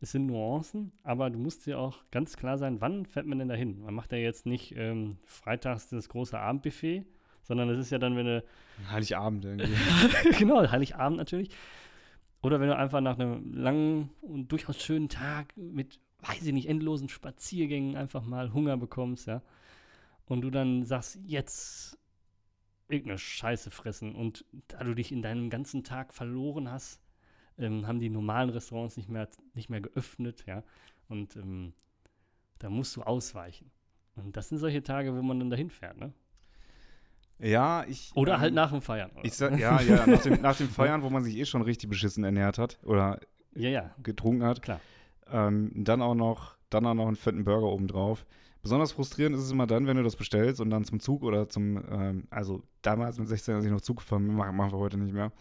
[0.00, 3.48] Es sind Nuancen, aber du musst dir auch ganz klar sein, wann fährt man denn
[3.48, 3.80] dahin?
[3.80, 7.04] Man macht ja jetzt nicht ähm, freitags das große Abendbuffet,
[7.42, 8.44] sondern das ist ja dann, wenn du
[8.90, 9.72] Heiligabend irgendwie.
[10.38, 11.50] genau, Heiligabend natürlich.
[12.42, 16.68] Oder wenn du einfach nach einem langen und durchaus schönen Tag mit, weiß ich nicht,
[16.68, 19.42] endlosen Spaziergängen einfach mal Hunger bekommst, ja.
[20.26, 21.98] Und du dann sagst, jetzt
[22.88, 24.14] irgendeine Scheiße fressen.
[24.14, 27.00] Und da du dich in deinem ganzen Tag verloren hast,
[27.58, 30.62] ähm, haben die normalen Restaurants nicht mehr, nicht mehr geöffnet, ja.
[31.08, 31.74] Und ähm,
[32.58, 33.70] da musst du ausweichen.
[34.16, 36.12] Und das sind solche Tage, wo man dann dahin fährt, ne?
[37.38, 38.12] ja, ich.
[38.14, 39.10] Oder ähm, halt nach dem Feiern.
[39.34, 42.24] sag, ja, ja, nach dem, nach dem Feiern, wo man sich eh schon richtig beschissen
[42.24, 43.20] ernährt hat oder
[43.54, 44.62] ja, ja, getrunken hat.
[44.62, 44.80] klar.
[45.30, 48.26] Ähm, dann auch noch, dann auch noch einen fetten Burger obendrauf.
[48.62, 51.48] Besonders frustrierend ist es immer dann, wenn du das bestellst und dann zum Zug oder
[51.48, 54.78] zum, ähm, also damals mit 16, als ich noch Zug gefahren bin, machen, machen wir
[54.78, 55.32] heute nicht mehr.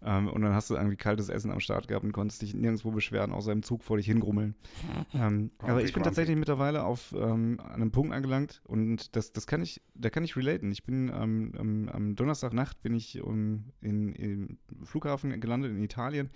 [0.00, 2.92] Ähm, und dann hast du irgendwie kaltes Essen am Start gehabt und konntest dich nirgendwo
[2.92, 4.54] beschweren, außer im Zug vor dich hingrummeln.
[5.14, 9.60] ähm, aber ich bin tatsächlich mittlerweile auf ähm, einem Punkt angelangt und das, das kann
[9.60, 10.70] ich, da kann ich relaten.
[10.70, 16.30] Ich bin ähm, am, am Donnerstagnacht bin ich um, in, im Flughafen gelandet in Italien.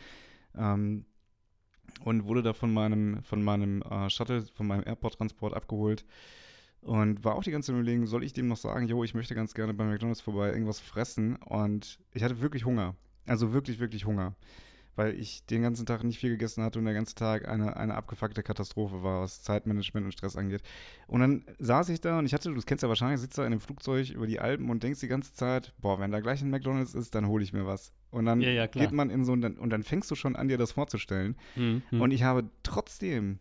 [0.56, 1.04] Ähm,
[2.04, 6.04] und wurde da von meinem, von meinem äh, Shuttle, von meinem Airport-Transport abgeholt.
[6.80, 9.36] Und war auch die ganze Zeit überlegen, soll ich dem noch sagen, jo, ich möchte
[9.36, 11.36] ganz gerne bei McDonalds vorbei irgendwas fressen.
[11.36, 12.96] Und ich hatte wirklich Hunger.
[13.24, 14.34] Also wirklich, wirklich Hunger.
[14.94, 17.94] Weil ich den ganzen Tag nicht viel gegessen hatte und der ganze Tag eine, eine
[17.94, 20.62] abgefuckte Katastrophe war, was Zeitmanagement und Stress angeht.
[21.06, 23.52] Und dann saß ich da und ich hatte, du kennst ja wahrscheinlich, sitzt da in
[23.52, 26.50] einem Flugzeug über die Alpen und denkst die ganze Zeit, boah, wenn da gleich ein
[26.50, 27.92] McDonalds ist, dann hole ich mir was.
[28.10, 30.48] Und dann Ja, ja, geht man in so ein, und dann fängst du schon an,
[30.48, 31.36] dir das vorzustellen.
[31.56, 31.82] Mhm.
[32.00, 33.38] Und ich habe trotzdem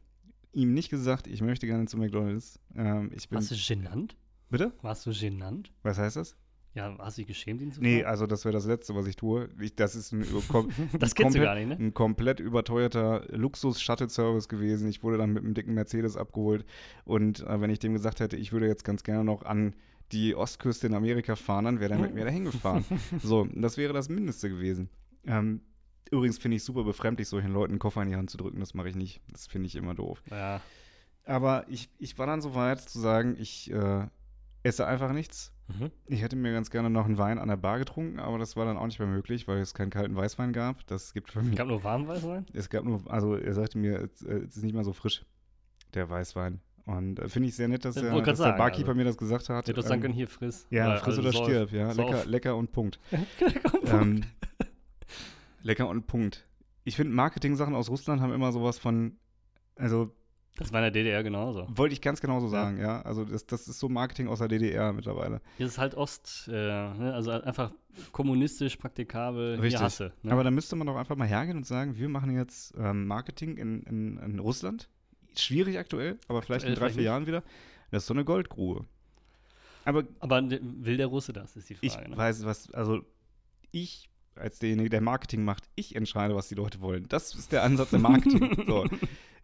[0.53, 2.59] ihm nicht gesagt, ich möchte gerne zu McDonalds.
[2.75, 3.37] Ähm, ich bin.
[3.37, 4.15] Warst du genannt?
[4.49, 4.73] Bitte?
[4.81, 5.71] Warst du genannt?
[5.83, 6.35] Was heißt das?
[6.73, 8.09] Ja, hast du dich geschämt, ihn zu Nee, fragen?
[8.09, 9.49] also das wäre das Letzte, was ich tue.
[9.59, 11.85] Ich, das ist ein, kom Das ein komplett- nicht, ne?
[11.87, 14.87] ein komplett überteuerter Luxus-Shuttle-Service gewesen.
[14.87, 16.65] Ich wurde dann mit einem dicken Mercedes abgeholt.
[17.03, 19.75] Und äh, wenn ich dem gesagt hätte, ich würde jetzt ganz gerne noch an
[20.13, 22.85] die Ostküste in Amerika fahren, dann wäre er mit mir dahin gefahren.
[23.21, 24.89] so, das wäre das Mindeste gewesen.
[25.25, 25.61] Ähm,
[26.09, 28.59] übrigens finde ich super befremdlich, solchen Leuten einen Koffer in die Hand zu drücken.
[28.61, 29.21] Das mache ich nicht.
[29.31, 30.21] Das finde ich immer doof.
[30.31, 30.61] Ja.
[31.25, 34.07] Aber ich, ich war dann so weit zu sagen, ich äh,
[34.63, 35.51] esse einfach nichts.
[35.67, 35.91] Mhm.
[36.07, 38.65] Ich hätte mir ganz gerne noch einen Wein an der Bar getrunken, aber das war
[38.65, 40.85] dann auch nicht mehr möglich, weil es keinen kalten Weißwein gab.
[40.87, 41.55] Das gibt für mich.
[41.57, 42.45] Gab nur Warmweißwein?
[42.53, 45.25] Es gab nur, also er sagte mir, es, äh, es ist nicht mal so frisch,
[45.93, 46.59] der Weißwein.
[46.85, 48.97] Und äh, finde ich sehr nett, dass, der, dass der sagen, Barkeeper also.
[48.97, 49.67] mir das gesagt hat.
[49.67, 50.67] Hätte doch Ähm, sagen können, hier friss.
[50.71, 51.45] ja, friss oder sauf.
[51.45, 51.93] stirb, ja.
[51.93, 52.09] Sauf.
[52.11, 52.99] Lecker, lecker und Punkt.
[53.39, 53.89] Punkt.
[53.93, 54.23] ähm,
[55.61, 56.43] lecker und Punkt.
[56.83, 59.17] Ich finde, Marketing-Sachen aus Russland haben immer sowas von,
[59.75, 60.11] also
[60.57, 61.65] Das war in der DDR genauso.
[61.75, 62.51] wollte ich ganz genauso Ja.
[62.51, 63.01] sagen, ja.
[63.03, 65.41] Also das, das ist so Marketing aus der DDR mittlerweile.
[65.57, 67.13] Hier ist halt Ost, äh, ne?
[67.15, 67.71] also einfach
[68.11, 69.55] kommunistisch praktikabel.
[69.55, 69.71] Richtig.
[69.79, 70.13] Hier hasse.
[70.23, 70.31] Ne?
[70.31, 73.57] Aber da müsste man doch einfach mal hergehen und sagen, wir machen jetzt ähm, Marketing
[73.57, 74.89] in, in, in Russland.
[75.37, 77.43] Schwierig aktuell, aber vielleicht in Aktuell drei, vier Jahren wieder.
[77.89, 78.85] Das ist so eine Goldgrube.
[79.85, 82.09] Aber Aber will der Russe das, ist die ich Frage.
[82.11, 82.17] ne?
[82.17, 83.01] weiß, was, also
[83.71, 87.07] ich als derjenige, der Marketing macht, ich entscheide, was die Leute wollen.
[87.09, 88.63] Das ist der Ansatz im Marketing.
[88.67, 88.85] so.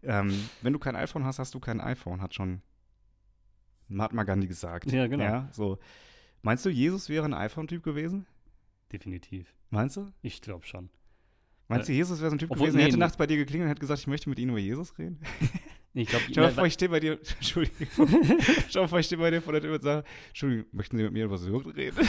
[0.02, 2.62] Ähm, wenn du kein iPhone hast, hast du kein iPhone, hat schon
[3.88, 4.90] Mahatma Gandhi gesagt.
[4.92, 5.24] Ja, genau.
[5.24, 5.78] Ja, so.
[6.42, 8.26] Meinst du, Jesus wäre ein iPhone-Typ gewesen?
[8.92, 9.54] Definitiv.
[9.70, 10.12] Meinst du?
[10.22, 10.90] Ich glaube schon.
[11.68, 13.04] Meinst du, Jesus wäre so ein Typ Obwohl, gewesen, der nee, hätte nee.
[13.04, 15.20] nachts bei dir geklingelt und hätte gesagt, ich möchte mit Ihnen über Jesus reden?
[15.94, 19.18] Ich glaube, dir mal vor, ich stehe bei dir, Entschuldigung, dir mal vor, ich stehe
[19.18, 22.06] bei dir vor der Tür und sage, Entschuldigung, möchten Sie mit mir über Sylt reden?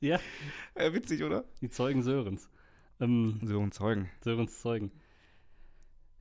[0.00, 0.18] ja,
[0.74, 1.44] äh, witzig, oder?
[1.60, 2.48] die Zeugen Sörens.
[3.00, 4.08] Ähm, So ein Zeugen.
[4.22, 4.90] Sörens Zeugen.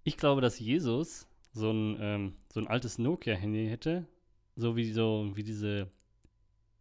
[0.03, 4.05] Ich glaube, dass Jesus so ein, ähm, so ein altes Nokia-Handy hätte,
[4.55, 5.89] so wie, so wie diese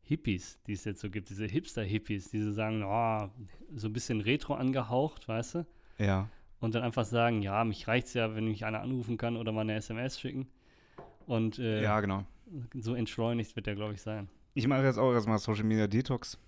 [0.03, 3.29] Hippies, die es jetzt so gibt, diese Hipster-Hippies, die so sagen, oh,
[3.75, 5.67] so ein bisschen retro angehaucht, weißt du?
[5.99, 6.29] Ja.
[6.61, 9.61] Und dann einfach sagen, ja, mich reicht's ja, wenn mich einer anrufen kann oder mal
[9.63, 10.49] eine SMS schicken.
[11.27, 12.25] Und äh, Ja, genau.
[12.75, 14.29] so entschleunigt wird der, glaube ich, sein.
[14.55, 16.39] Ich mache jetzt auch erstmal Social Media Detox.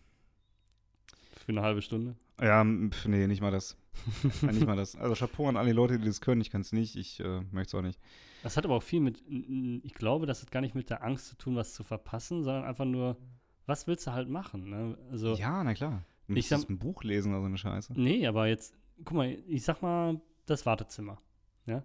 [1.36, 2.16] Für eine halbe Stunde.
[2.40, 3.76] Ja, pf, nee, nicht mal das.
[4.42, 4.94] Nicht mal das.
[4.96, 6.40] Also Chapeau an alle Leute, die das können.
[6.40, 6.96] Ich kann es nicht.
[6.96, 7.98] Ich äh, möchte es auch nicht.
[8.42, 11.26] Das hat aber auch viel mit, ich glaube, das hat gar nicht mit der Angst
[11.26, 13.18] zu tun, was zu verpassen, sondern einfach nur,
[13.66, 14.70] was willst du halt machen?
[14.70, 14.96] Ne?
[15.10, 16.04] Also, Ja, na klar.
[16.28, 17.92] Du Ich sag- ein Buch lesen oder so eine Scheiße.
[18.00, 18.74] nee, aber jetzt,
[19.04, 21.20] guck mal, ich sag mal, das Wartezimmer.
[21.66, 21.82] Ja?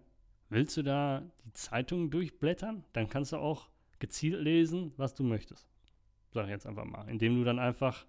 [0.50, 2.86] Willst du da die Zeitung durchblättern?
[2.94, 3.68] Dann kannst du auch
[4.00, 5.68] gezielt lesen, was du möchtest.
[6.32, 7.10] Sag ich jetzt einfach mal.
[7.10, 8.06] Indem du dann einfach,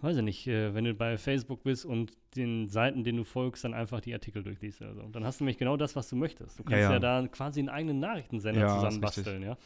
[0.00, 3.64] weiß ich nicht, äh, wenn du bei Facebook bist und den Seiten, denen du folgst,
[3.64, 5.02] dann einfach die Artikel durchliest oder so.
[5.08, 6.58] Dann hast du nämlich genau das, was du möchtest.
[6.58, 6.98] Du kannst ja, ja.
[6.98, 9.56] da quasi einen eigenen Nachrichtensender Ja, zusammenbasteln, ja.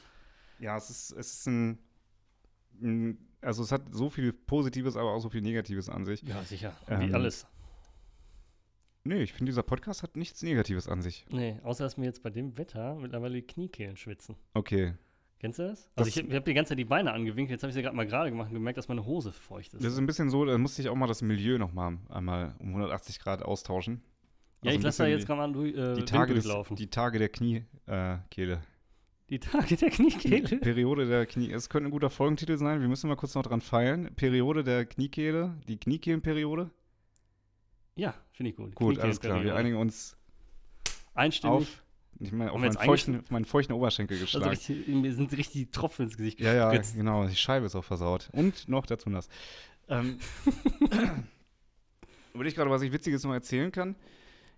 [0.58, 1.78] Ja, es ist, es ist ein,
[2.82, 3.18] ein.
[3.40, 6.22] Also, es hat so viel Positives, aber auch so viel Negatives an sich.
[6.22, 6.74] Ja, sicher.
[6.88, 7.46] Ähm, Wie alles.
[9.04, 11.26] Nee, ich finde, dieser Podcast hat nichts Negatives an sich.
[11.30, 14.34] Nee, außer dass mir jetzt bei dem Wetter mittlerweile die Kniekehlen schwitzen.
[14.52, 14.94] Okay.
[15.46, 15.84] Kennst du das?
[15.94, 17.82] Das- Also ich, ich habe die ganze Zeit die Beine angewinkelt, jetzt habe ich sie
[17.82, 19.84] gerade mal gerade gemacht und gemerkt, dass meine Hose feucht ist.
[19.84, 22.68] Das ist ein bisschen so, da musste ich auch mal das Milieu nochmal einmal um
[22.70, 24.02] 180 Grad austauschen.
[24.62, 27.18] ja, Also ich lasse da jetzt gerade mal durch, äh, die Tage, des, die Tage
[27.18, 27.66] der Kniekehle.
[27.86, 28.56] Äh.
[29.30, 30.58] Die Tage der Die Kniekehle.
[30.58, 31.50] Periode der Knie.
[31.52, 32.80] Es könnte ein guter Folgentitel sein.
[32.80, 34.14] Wir müssen mal kurz noch dran feilen.
[34.16, 35.56] Periode der Kniekehle.
[35.68, 36.70] Die Kniekehlenperiode.
[37.96, 38.74] Ja, finde ich gut.
[38.74, 39.42] Gut, alles klar.
[39.42, 40.16] Wir einigen uns
[41.14, 41.56] Einstimmig.
[41.56, 41.82] auf.
[42.20, 44.48] Ich meine, auf meinen feuchten, auf meinen feuchten Oberschenkel Also geschlagen.
[44.50, 46.96] richtig, mir sind richtig die Tropfen ins Gesicht ja, ja, gespritzt.
[46.96, 47.26] genau.
[47.26, 48.28] Die Scheibe ist auch versaut.
[48.32, 49.28] Und noch dazu nass.
[49.88, 50.18] Ähm,
[52.34, 53.96] Würde ich gerade, was ich Witziges noch erzählen kann.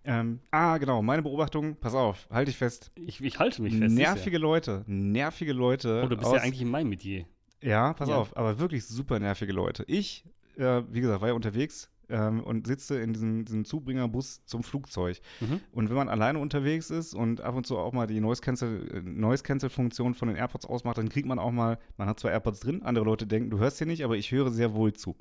[0.05, 1.03] Ähm, ah, genau.
[1.03, 1.77] Meine Beobachtung.
[1.77, 2.29] Pass auf.
[2.31, 2.91] Halte ich fest.
[2.95, 3.95] Ich, ich halte mich fest.
[3.95, 4.85] nervige Leute.
[4.87, 6.03] Nervige Leute.
[6.05, 7.27] Oh, du bist aus, ja eigentlich in meinem Metier.
[7.63, 8.17] Ja, pass Ja.
[8.17, 9.85] auf, aber wirklich super nervige Leute.
[9.89, 10.25] Ich,
[10.57, 15.21] äh, wie gesagt, war ja unterwegs ähm, und sitze in diesem, diesem Zubringerbus zum Flugzeug.
[15.41, 15.61] Mhm.
[15.73, 18.89] Und wenn man alleine unterwegs ist und ab und zu auch mal die Noise Cancel,
[18.93, 22.33] äh, Noise Funktion von den AirPods ausmacht, dann kriegt man auch mal, man hat zwar
[22.33, 25.17] AirPods drin, andere Leute denken, du hörst hier nicht, aber ich höre sehr wohl zu.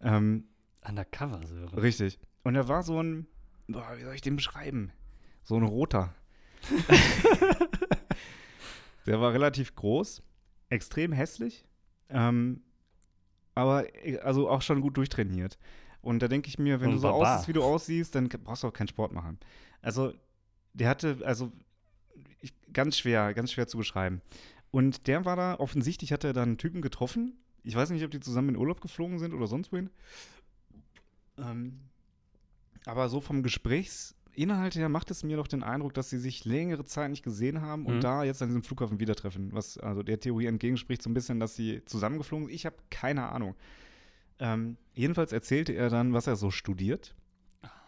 [0.00, 0.44] Ähm,
[0.86, 1.78] Undercover, Sören.
[1.78, 2.18] richtig.
[2.44, 3.26] Und da war so ein,
[3.66, 4.92] boah, wie soll ich den beschreiben?
[5.44, 6.14] So ein roter.
[9.06, 10.22] Der war relativ groß,
[10.68, 11.64] extrem hässlich,
[12.10, 12.62] ähm,
[13.54, 15.58] aber äh, also auch schon gut durchtrainiert.
[16.00, 17.34] Und da denke ich mir, wenn Und du so Barbar.
[17.34, 19.38] aussiehst, wie du aussiehst, dann brauchst du auch keinen Sport machen.
[19.82, 20.12] Also,
[20.74, 21.52] der hatte, also
[22.40, 24.20] ich, ganz schwer, ganz schwer zu beschreiben.
[24.70, 27.36] Und der war da, offensichtlich hat er dann einen Typen getroffen.
[27.64, 29.90] Ich weiß nicht, ob die zusammen in Urlaub geflogen sind oder sonst wohin.
[31.36, 31.80] Ähm,
[32.86, 36.84] aber so vom Gesprächsinhalt her macht es mir doch den Eindruck, dass sie sich längere
[36.84, 38.00] Zeit nicht gesehen haben und Mhm.
[38.00, 39.50] da jetzt an diesem Flughafen wieder treffen.
[39.52, 42.54] Was also der Theorie entgegenspricht so ein bisschen, dass sie zusammengeflogen sind.
[42.54, 43.54] Ich habe keine Ahnung.
[44.38, 47.14] Ähm, jedenfalls erzählte er dann, was er so studiert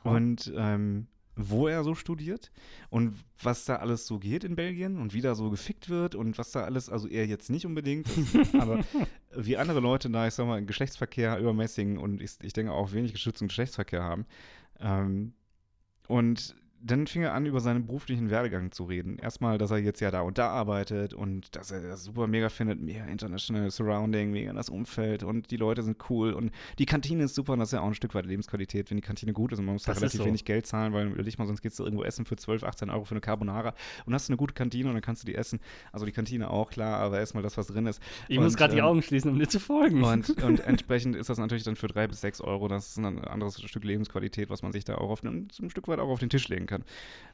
[0.02, 2.50] und ähm, wo er so studiert
[2.90, 6.38] und was da alles so geht in Belgien und wie da so gefickt wird und
[6.38, 8.08] was da alles, also er jetzt nicht unbedingt,
[8.58, 8.84] aber
[9.34, 13.12] wie andere Leute da, ich sag mal, Geschlechtsverkehr übermäßigen und ich, ich denke auch wenig
[13.12, 14.26] geschützten Geschlechtsverkehr haben.
[14.80, 15.34] Ähm,
[16.08, 19.18] und dann fing er an, über seinen beruflichen Werdegang zu reden.
[19.18, 22.48] Erstmal, dass er jetzt ja da und da arbeitet und dass er das super mega
[22.48, 27.24] findet, mega international Surrounding, mega das Umfeld und die Leute sind cool und die Kantine
[27.24, 29.52] ist super und das ist ja auch ein Stück weit Lebensqualität, wenn die Kantine gut
[29.52, 30.26] ist und man muss da Das relativ so.
[30.26, 33.04] wenig Geld zahlen, weil überleg mal, sonst gehst du irgendwo essen für 12, 18 Euro
[33.04, 33.74] für eine Carbonara
[34.06, 35.60] und hast eine gute Kantine und dann kannst du die essen.
[35.92, 38.00] Also die Kantine auch, klar, aber erstmal das, was drin ist.
[38.28, 40.02] Ich Und, muss gerade die ähm, Augen schließen, um dir zu folgen.
[40.02, 43.18] Und, und entsprechend ist das natürlich dann für drei bis sechs Euro, das ist ein
[43.24, 46.30] anderes Stück Lebensqualität, was man sich da auch auf ein Stück weit auch auf den
[46.30, 46.69] Tisch legen kann.
[46.70, 46.84] Kann,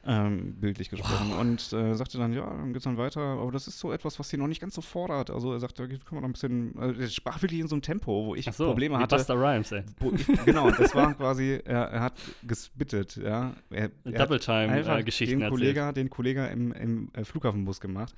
[0.05, 1.33] ähm, bildlich gesprochen.
[1.33, 3.21] Und äh, sagte dann, ja, dann geht's dann weiter.
[3.21, 5.29] Aber das ist so etwas, was sie noch nicht ganz so fordert.
[5.29, 7.81] Also er sagte, können wir noch ein bisschen, also er sprach wirklich in so einem
[7.81, 9.17] Tempo, wo ich so, Probleme hatte.
[9.17, 9.83] Buster Rhymes, ey.
[10.15, 12.13] Ich, genau, das war quasi, er, er hat
[12.43, 13.53] gespittet, ja.
[13.69, 15.49] Er, er Double Time einfach äh, den.
[15.49, 18.15] Kollegen, den Kollegen im, im äh, Flughafenbus gemacht.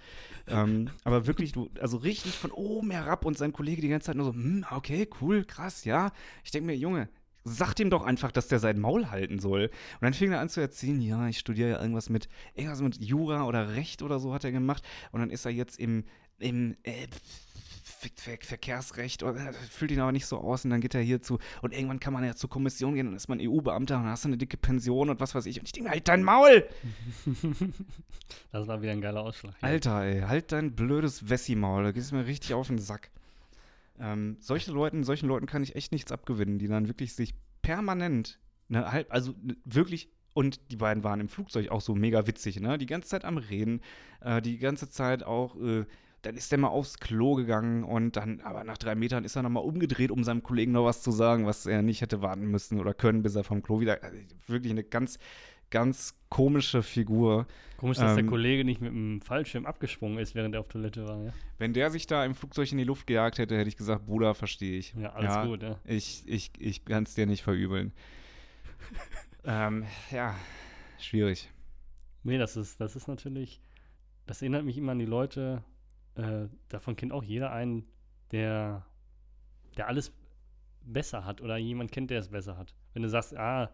[0.47, 4.15] ähm, aber wirklich, du, also richtig von oben herab und sein Kollege die ganze Zeit
[4.15, 6.11] nur so, hm, okay, cool, krass, ja.
[6.43, 7.09] Ich denke mir, Junge,
[7.43, 9.65] sag dem doch einfach, dass der sein Maul halten soll.
[9.65, 13.01] Und dann fing er an zu erzählen, ja, ich studiere ja irgendwas mit, irgendwas mit
[13.01, 14.83] Jura oder Recht oder so hat er gemacht.
[15.11, 16.03] Und dann ist er jetzt im,
[16.39, 17.07] im äh,
[17.99, 21.37] Ver Ver Verkehrsrecht, oder, fühlt ihn aber nicht so aus und dann geht er hierzu
[21.61, 24.37] und irgendwann kann man ja zur Kommission gehen und ist man EU-Beamter und hast eine
[24.37, 25.59] dicke Pension und was weiß ich.
[25.59, 26.67] Und ich denke halt dein Maul!
[28.51, 29.55] Das war wieder ein geiler Ausschlag.
[29.59, 29.67] ja.
[29.67, 33.09] Alter, ey, halt dein blödes Wessi-Maul, da gehst du mir richtig auf den Sack.
[33.99, 38.39] Ähm, solche Leuten, solchen Leuten kann ich echt nichts abgewinnen, die dann wirklich sich permanent,
[38.69, 39.35] ne, halt, also
[39.65, 42.77] wirklich, und die beiden waren im Flugzeug auch so mega witzig, ne?
[42.77, 43.81] Die ganze Zeit am Reden,
[44.21, 45.85] äh, die ganze Zeit auch, äh,
[46.21, 49.43] dann ist der mal aufs Klo gegangen und dann, aber nach drei Metern ist er
[49.43, 52.79] nochmal umgedreht, um seinem Kollegen noch was zu sagen, was er nicht hätte warten müssen
[52.79, 54.03] oder können, bis er vom Klo wieder.
[54.03, 55.17] Also wirklich eine ganz,
[55.69, 57.47] ganz komische Figur.
[57.77, 61.07] Komisch, dass der ähm, Kollege nicht mit dem Fallschirm abgesprungen ist, während er auf Toilette
[61.07, 61.23] war.
[61.23, 64.05] Ja, Wenn der sich da im Flugzeug in die Luft gejagt hätte, hätte ich gesagt,
[64.05, 64.93] Bruder, verstehe ich.
[64.95, 65.45] ja alles Ja.
[65.45, 65.79] gut, ja.
[65.85, 67.93] Ich, ich, ich kann es dir nicht verübeln.
[69.45, 70.35] ähm, ja,
[70.99, 71.49] schwierig.
[72.23, 73.61] Nee, das ist, das ist natürlich,
[74.25, 75.63] das erinnert mich immer an die Leute,
[76.15, 77.85] äh, davon kennt auch jeder einen,
[78.31, 78.85] der,
[79.77, 80.11] der alles
[80.81, 82.75] besser hat oder jemand kennt, der es besser hat.
[82.93, 83.71] Wenn du sagst, ah,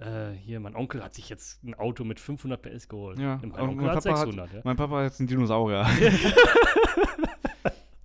[0.00, 3.18] äh, hier, mein Onkel hat sich jetzt ein Auto mit 500 PS geholt.
[3.18, 4.60] Ja, mein Onkel mein hat Papa hat- 600, ja.
[4.64, 5.86] Mein Papa hat jetzt einen Dinosaurier.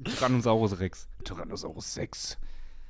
[0.03, 1.07] Tyrannosaurus Rex.
[1.23, 2.37] Tyrannosaurus 6.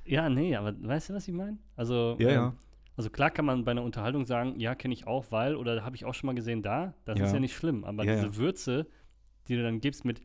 [0.05, 1.57] Ja, nee, aber weißt du, was ich meine?
[1.75, 2.53] Also, Ja, ähm, ja.
[2.97, 5.95] also klar kann man bei einer Unterhaltung sagen, ja, kenne ich auch, weil, oder habe
[5.95, 6.93] ich auch schon mal gesehen, da.
[7.05, 7.25] Das Ja.
[7.25, 7.83] ist ja nicht schlimm.
[7.83, 8.35] Aber Ja, diese ja.
[8.37, 8.87] Würze,
[9.47, 10.21] die du dann gibst mit,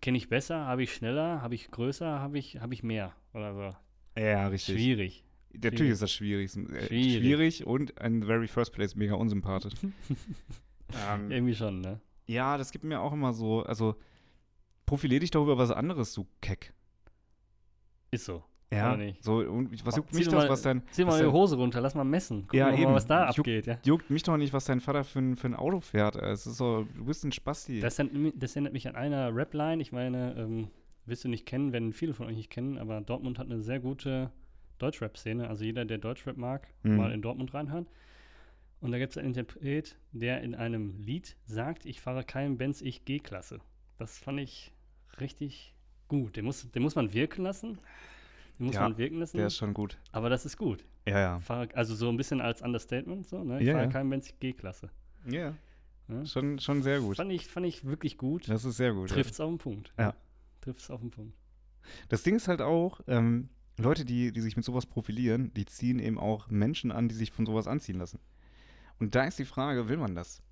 [0.00, 3.12] kenne ich besser, habe ich schneller, habe ich größer, habe ich, habe ich mehr.
[3.32, 4.20] Oder so.
[4.20, 4.76] Ja, richtig.
[4.76, 5.24] Schwierig.
[5.54, 5.92] Natürlich Schwierig.
[5.92, 6.56] ist das schwierig.
[6.56, 7.16] Äh, Schwierig.
[7.18, 9.74] schwierig und in the very first place mega unsympathisch.
[11.10, 12.00] ähm, Irgendwie schon, ne?
[12.26, 13.96] ja, das gibt mir auch immer so, also
[14.86, 16.72] profilier dich doch über was anderes, du Keck.
[18.10, 18.42] Ist so.
[18.72, 21.18] Ja, so, und was juckt Zieh mich doch das, mal- was dein, Zieh was mal
[21.18, 22.42] die dein, Hose runter, lass mal messen.
[22.42, 22.84] Gucken Ja, wir eben.
[22.84, 23.78] mal, was da abgeht, ja.
[23.84, 26.16] juckt mich doch nicht, was dein Vater für ein, für ein Auto fährt.
[26.16, 27.78] Es ist so, du bist ein Spasti.
[27.78, 28.00] Das,
[28.34, 29.80] das erinnert mich an einer Rap-Line.
[29.80, 30.68] Ich meine, ähm,
[31.06, 33.78] wirst du nicht kennen, werden viele von euch nicht kennen, aber Dortmund hat eine sehr
[33.78, 34.32] gute
[34.78, 35.48] Deutschrap-Szene.
[35.48, 36.96] Also jeder, der Deutschrap mag, Mhm.
[36.96, 37.86] mal in Dortmund reinhören.
[38.80, 42.82] Und da gibt es einen Interpret, der in einem Lied sagt, ich fahre keinen Benz,
[42.82, 43.60] ich G-Klasse.
[43.98, 44.72] Das fand ich
[45.20, 45.74] richtig
[46.08, 46.36] gut.
[46.36, 47.78] Den muss, den muss man wirken lassen.
[48.58, 49.36] Den muss Ja, man wirken lassen.
[49.38, 49.98] Der ist schon gut.
[50.12, 50.84] aber das ist gut.
[51.06, 51.38] Ja, ja.
[51.38, 53.26] Fahre, also so ein bisschen als Understatement.
[53.28, 53.60] So, ne?
[53.60, 53.90] Ich Ja, fahre ja.
[53.90, 54.90] keinen Benz, ich G-Klasse.
[55.30, 55.54] Ja,
[56.08, 56.26] Ja?
[56.26, 57.16] schon, schon sehr gut.
[57.16, 58.48] Fand, ich, fand ich wirklich gut.
[58.48, 59.08] Das ist sehr gut.
[59.10, 59.14] ja.
[59.16, 59.92] Trifft's auf den Punkt.
[59.98, 60.14] Ja.
[60.60, 61.34] Trifft's auf den Punkt.
[62.10, 65.98] Das Ding ist halt auch, ähm, Leute, die, die sich mit sowas profilieren, die ziehen
[65.98, 68.20] eben auch Menschen an, die sich von sowas anziehen lassen.
[69.00, 70.42] Und da ist die Frage, will man das?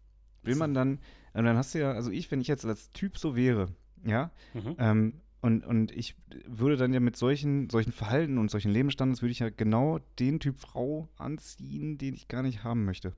[0.43, 0.99] Will man dann,
[1.35, 3.69] und dann hast du ja, also ich, wenn ich jetzt als Typ so wäre,
[4.05, 4.75] ja, Mhm.
[4.79, 6.15] ähm, und, und ich
[6.47, 10.39] würde dann ja mit solchen, solchen Verhalten und solchen Lebensstandards, würde ich ja genau den
[10.39, 13.13] Typ Frau anziehen, den ich gar nicht haben möchte.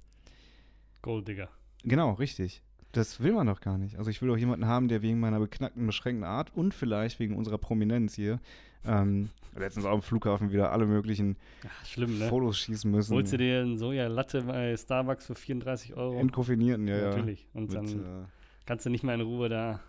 [1.03, 1.51] Golddigger.
[1.83, 2.63] Genau, richtig.
[2.97, 3.97] Das will man doch gar nicht.
[3.97, 7.37] Also ich will doch jemanden haben, der wegen meiner beknackten, beschränkten Art und vielleicht wegen
[7.37, 8.41] unserer Prominenz hier
[8.85, 11.37] ähm, letztens auch am Flughafen wieder alle möglichen
[11.67, 12.29] Ach, schlimm, ne?
[12.29, 13.15] Fotos schießen müssen.
[13.15, 16.19] Holst du dir einen Soja-Latte bei Starbucks für 34 Euro?
[16.19, 17.09] Entkoffinierten, ja, ja.
[17.11, 17.47] Natürlich.
[17.53, 18.27] Und Mit, dann äh,
[18.67, 19.81] kannst du nicht mehr in Ruhe da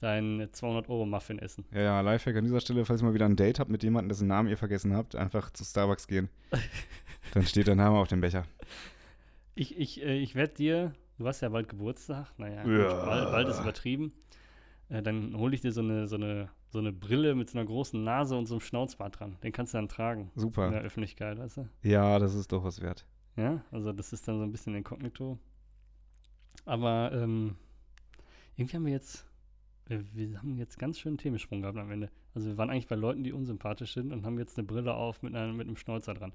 [0.00, 1.64] deinen 200-Euro-Muffin essen.
[1.72, 4.10] ja, ja, Lifehack an dieser Stelle, falls ihr mal wieder ein Date habt mit jemandem,
[4.10, 6.28] dessen Namen ihr vergessen habt, einfach zu Starbucks gehen.
[7.34, 8.44] Dann steht der Name auf dem Becher.
[9.54, 13.04] Ich, ich, äh, ich werde dir, du hast ja bald Geburtstag, naja, gut, Ja.
[13.04, 14.12] bald, bald ist übertrieben.
[14.88, 17.66] Äh, dann hole ich dir so eine, so, eine, so eine Brille mit so einer
[17.66, 19.36] großen Nase und so einem Schnauzbart dran.
[19.42, 20.70] Den kannst du dann tragen in der Super.
[20.72, 21.68] Öffentlichkeit, weißt du?
[21.82, 23.06] Ja, das ist doch was wert.
[23.36, 25.38] Ja, also das ist dann so ein bisschen inkognito.
[26.66, 27.56] Aber ähm,
[28.56, 29.26] irgendwie haben wir jetzt,
[29.88, 32.10] äh, wir haben jetzt ganz schön Themensprung gehabt am Ende.
[32.34, 35.22] Also wir waren eigentlich bei Leuten, die unsympathisch sind und haben jetzt eine Brille auf
[35.22, 36.32] mit, einer, mit einem Schnäuzer dran.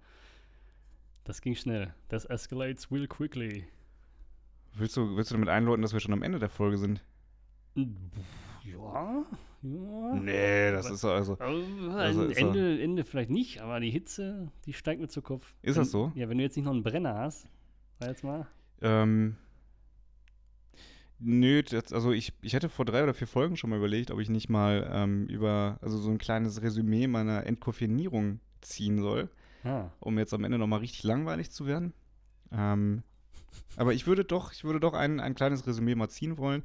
[1.24, 1.94] Das ging schnell.
[2.08, 3.66] Das escalates real quickly.
[4.80, 7.04] Willst du, willst du damit einläuten, dass wir schon am Ende der Folge sind?
[7.76, 9.24] Ja,
[9.62, 10.14] ja.
[10.16, 11.34] Nee, das Aber- ist also.
[11.38, 15.46] Also, Also ist Ende, Ende vielleicht nicht, aber die Hitze, die steigt mir zu Kopf.
[15.62, 16.12] Ist wenn, das so?
[16.16, 17.48] Ja, wenn du jetzt nicht noch einen Brenner hast,
[18.00, 18.48] sag jetzt mal.
[18.82, 19.36] Ähm,
[21.20, 24.20] nö, das, also ich, ich hätte vor drei oder vier Folgen schon mal überlegt, ob
[24.20, 29.30] ich nicht mal ähm, über, also so ein kleines Resümee meiner Entkoffinierung ziehen soll,
[29.66, 31.94] Ah, um jetzt am Ende nochmal richtig langweilig zu werden.
[32.52, 33.04] Ähm,
[33.76, 36.64] Aber ich würde doch, ich würde doch ein, ein kleines Resümee mal ziehen wollen.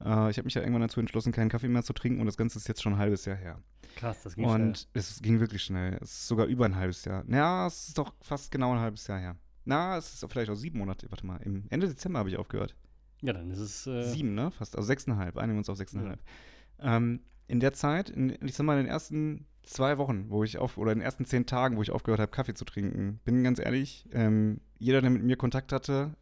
[0.00, 2.36] Äh, ich habe mich ja irgendwann dazu entschlossen, keinen Kaffee mehr zu trinken und das
[2.36, 3.60] Ganze ist jetzt schon ein halbes Jahr her.
[3.96, 4.88] Krass, das ging Und schnell.
[4.94, 5.98] es ging wirklich schnell.
[6.00, 7.24] Es ist sogar über ein halbes Jahr.
[7.28, 9.36] Ja, es ist doch fast genau ein halbes Jahr her.
[9.64, 11.10] Na, es ist vielleicht auch sieben Monate.
[11.10, 12.74] Warte mal, im Ende Dezember habe ich aufgehört.
[13.22, 13.86] Ja, dann ist es.
[13.86, 14.50] Äh, Sieben, ne?
[14.50, 14.76] Fast.
[14.76, 15.38] Also sechseinhalb.
[15.38, 16.20] Einigen wir uns auf sechseinhalb.
[16.78, 20.58] Ähm, in der Zeit, in, ich sag mal, in den ersten zwei Wochen, wo ich
[20.58, 23.42] auf, oder in den ersten zehn Tagen, wo ich aufgehört habe, Kaffee zu trinken, bin
[23.42, 26.14] ganz ehrlich, ähm, jeder, der mit mir Kontakt hatte,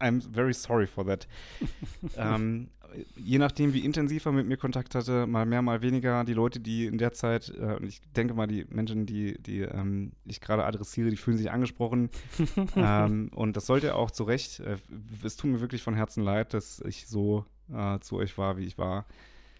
[0.00, 1.26] I'm very sorry for that.
[2.16, 2.68] ähm,
[3.16, 6.60] je nachdem, wie intensiv er mit mir Kontakt hatte, mal mehr, mal weniger, die Leute,
[6.60, 10.40] die in der Zeit, äh, und ich denke mal, die Menschen, die, die ähm, ich
[10.40, 12.10] gerade adressiere, die fühlen sich angesprochen.
[12.76, 14.60] ähm, und das sollte auch zu Recht.
[14.60, 14.76] Äh,
[15.22, 18.64] es tut mir wirklich von Herzen leid, dass ich so äh, zu euch war, wie
[18.64, 19.06] ich war.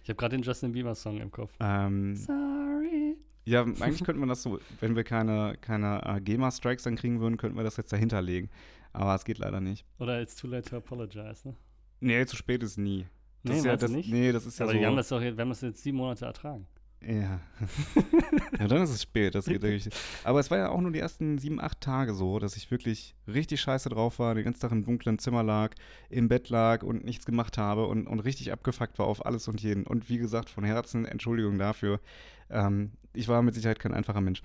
[0.02, 1.52] Ich habe gerade den Justin Bieber-Song im Kopf.
[1.60, 3.16] Ähm, Sorry.
[3.44, 7.36] ja, eigentlich könnte man das so, wenn wir keine, keine äh, GEMA-Strikes dann kriegen würden,
[7.36, 8.48] könnten wir das jetzt dahinter legen.
[8.92, 9.84] Aber es geht leider nicht.
[9.98, 11.54] Oder It's too late to apologize, ne?
[12.00, 13.06] Nee, zu spät ist nie.
[13.44, 14.10] Das Nee, ist ja, das, nicht?
[14.12, 14.78] Nee, das ist ja Aber so.
[14.80, 16.66] wir haben das doch, jetzt- wir haben das jetzt sieben Monate ertragen.
[17.00, 17.40] Ja.
[18.58, 19.36] ja, dann ist es spät.
[19.36, 19.94] Das geht richtig.
[20.24, 23.14] Aber es war ja auch nur die ersten sieben, acht Tage so, dass ich wirklich
[23.28, 25.74] richtig scheiße drauf war, den ganzen Tag im dunklen Zimmer lag,
[26.10, 29.60] im Bett lag und nichts gemacht habe und, und richtig abgefuckt war auf alles und
[29.62, 29.86] jeden.
[29.86, 32.00] Und wie gesagt, von Herzen Entschuldigung dafür.
[32.50, 34.42] Ähm, ich war mit Sicherheit kein einfacher Mensch.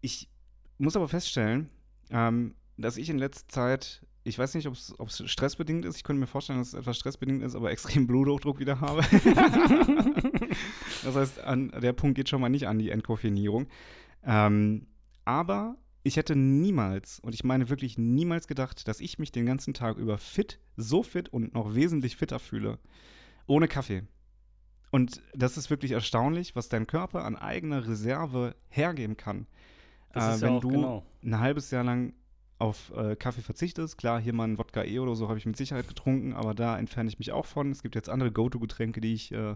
[0.00, 0.30] Ich
[0.78, 1.68] muss aber feststellen,
[2.10, 6.20] ähm, dass ich in letzter Zeit, ich weiß nicht, ob es stressbedingt ist, ich könnte
[6.20, 9.02] mir vorstellen, dass es etwas stressbedingt ist, aber extrem Bluthochdruck wieder habe.
[11.04, 13.66] das heißt, an, der Punkt geht schon mal nicht an die Entkoffinierung.
[14.24, 14.86] Ähm,
[15.24, 19.72] aber ich hätte niemals, und ich meine wirklich niemals gedacht, dass ich mich den ganzen
[19.74, 22.78] Tag über fit, so fit und noch wesentlich fitter fühle,
[23.46, 24.02] ohne Kaffee.
[24.90, 29.46] Und das ist wirklich erstaunlich, was dein Körper an eigener Reserve hergeben kann.
[30.12, 31.06] Das Äh, ist ja wenn auch du genau.
[31.24, 32.12] ein halbes Jahr lang
[32.64, 33.98] auf äh, Kaffee verzichtest.
[33.98, 36.78] Klar, hier mal ein Wodka E oder so habe ich mit Sicherheit getrunken, aber da
[36.78, 37.70] entferne ich mich auch von.
[37.70, 39.54] Es gibt jetzt andere Go-To-Getränke, die ich, äh,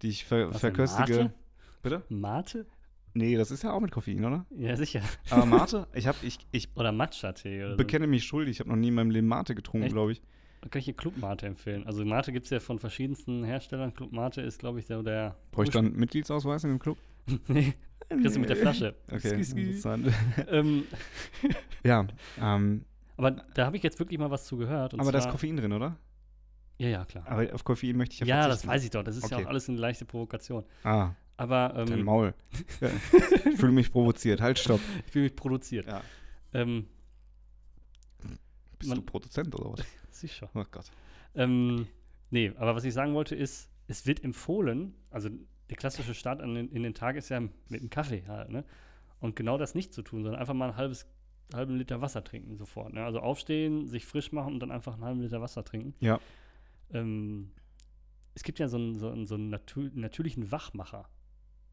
[0.00, 1.12] die ich ver Was verköstige.
[1.12, 1.34] Mate?
[1.82, 2.02] Bitte?
[2.08, 2.66] Mate?
[3.14, 4.46] Nee, das ist ja auch mit Koffein, oder?
[4.56, 5.02] Ja, sicher.
[5.28, 8.52] Aber Mate, ich habe, ich, ich Oder Matcha-Tee oder bekenne mich schuldig.
[8.52, 10.18] Ich habe noch nie in meinem Leben Mate getrunken, glaube ich.
[10.18, 10.24] so.
[10.62, 11.84] Da kann ich hier Club Mate empfehlen.
[11.86, 13.92] Also Mate gibt es ja von verschiedensten Herstellern.
[13.92, 15.36] Club Mate ist, glaube ich, so der.
[15.50, 16.96] Brauche ich dann einen Mitgliedsausweis in dem Club?
[17.48, 17.74] nee,
[18.08, 18.94] kriegst du mit der Flasche.
[19.10, 20.12] Okay, Ski, interessant.
[20.48, 20.84] ähm,
[21.84, 22.06] ja,
[22.40, 22.84] ähm,
[23.16, 24.94] aber da habe ich jetzt wirklich mal was zu gehört.
[24.98, 25.96] Aber da ist Koffein drin, oder?
[26.78, 27.24] Ja, ja, klar.
[27.28, 28.68] Aber auf Koffein möchte ich ja Ja, das verzichten.
[28.70, 29.02] weiß ich doch.
[29.04, 29.46] Das ist ja Okay.
[29.46, 30.64] auch alles eine leichte Provokation.
[30.82, 32.34] Ah, Aber dein ähm, Maul.
[32.80, 32.88] Ja.
[33.52, 34.40] ich fühle mich provoziert.
[34.40, 34.80] Halt, stopp.
[35.06, 35.86] ich fühle mich produziert.
[35.86, 36.02] Ja.
[36.54, 36.86] Ähm,
[38.78, 39.84] Bist Man- du Produzent oder was?
[40.10, 40.50] sicher.
[40.54, 40.86] Oh Gott.
[41.34, 41.86] Ähm,
[42.30, 45.28] nee, aber was ich sagen wollte ist, es wird empfohlen, also
[45.72, 48.62] der klassische Start den, in den Tag ist ja mit einem Kaffee halt, ne?
[49.20, 51.06] Und genau das nicht zu tun, sondern einfach mal ein halbes,
[51.54, 52.92] halben Liter Wasser trinken sofort.
[52.92, 53.04] Ne?
[53.04, 55.94] Also aufstehen, sich frisch machen und dann einfach einen halben Liter Wasser trinken.
[56.00, 56.20] Ja.
[56.92, 57.52] Ähm,
[58.34, 61.08] es gibt ja so einen, so einen, so einen natür natürlichen Wachmacher.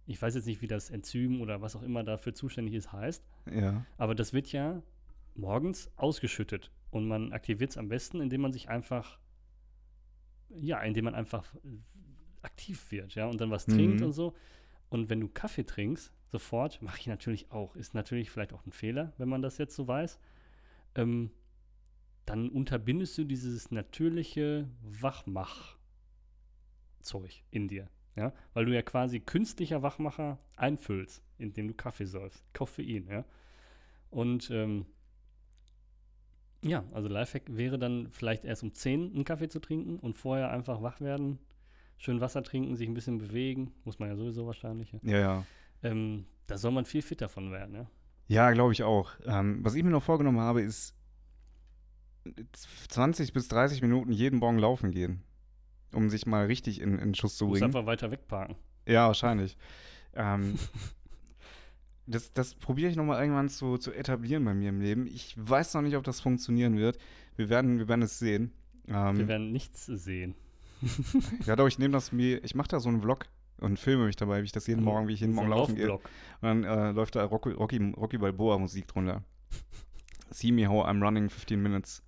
[0.06, 3.28] Ich weiß jetzt nicht, wie das Enzym oder was auch immer dafür zuständig ist, heißt.
[3.52, 3.86] Ja.
[3.97, 4.82] Aber das wird ja
[5.36, 6.72] morgens ausgeschüttet.
[6.91, 9.20] Und man aktiviert es am besten, indem man sich einfach,
[10.50, 11.54] ja, indem man einfach
[12.42, 14.06] aktiv wird, ja, und dann was trinkt Mhm.
[14.08, 14.34] und so.
[14.90, 18.72] Und wenn du Kaffee trinkst, sofort, mache ich natürlich auch, ist natürlich vielleicht auch ein
[18.72, 20.20] Fehler, wenn man das jetzt so weiß,
[20.96, 21.32] ähm,
[22.26, 25.78] dann unterbindest du dieses natürliche Wachmach-Zeug
[27.52, 27.90] in dir.
[28.16, 32.44] Ja, weil du ja quasi künstlicher Wachmacher einfüllst, indem du Kaffee säufst.
[32.54, 33.24] Koffein, ja.
[34.10, 34.86] Und ähm,
[36.62, 40.52] ja, also Lifehack wäre dann vielleicht erst um 10 einen Kaffee zu trinken und vorher
[40.52, 41.40] einfach wach werden,
[42.00, 44.91] schön Wasser trinken, sich ein bisschen bewegen, muss man ja sowieso wahrscheinlich.
[44.93, 45.00] Ja.
[45.04, 45.45] Ja, ja.
[45.84, 47.89] Ähm, da soll man viel fitter von werden, ja.
[48.28, 49.12] Ja, glaube ich auch.
[49.26, 50.95] Ähm, was ich mir noch vorgenommen habe, ist
[52.89, 55.24] 20 bis 30 Minuten jeden Morgen laufen gehen,
[55.93, 57.76] um sich mal richtig in, in Schuss zu Du musst bringen.
[57.76, 58.56] einfach weiter wegparken.
[58.88, 59.58] Ja, wahrscheinlich.
[60.14, 60.56] ähm,
[62.06, 65.08] das das probiere ich nochmal irgendwann zu, zu etablieren bei mir im Leben.
[65.08, 66.97] Ich weiß noch nicht, ob das funktionieren wird.
[67.36, 68.52] Wir werden, wir werden es sehen.
[68.88, 70.36] Ähm, Wir werden nichts sehen.
[71.46, 73.26] ja, doch, ich nehme das mir, ich mache da so einen Vlog
[73.60, 75.76] und filme mich dabei, wie ich das jeden Morgen, wie ich jeden So Morgen laufen
[75.76, 75.92] gehe.
[75.92, 76.02] Und
[76.42, 79.24] dann äh, läuft da Rocky, Rocky, Rocky Balboa Musik drunter.
[80.32, 82.04] See me how I'm running 15 minutes.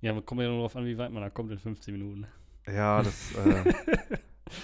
[0.00, 2.26] Ja, aber kommt ja nur darauf an, wie weit man da kommt in 15 Minuten.
[2.66, 3.72] Ja, das äh,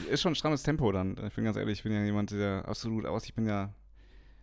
[0.10, 1.16] ist schon ein strammes Tempo dann.
[1.26, 3.72] Ich bin ganz ehrlich, ich bin ja jemand, der absolut aus, ich bin ja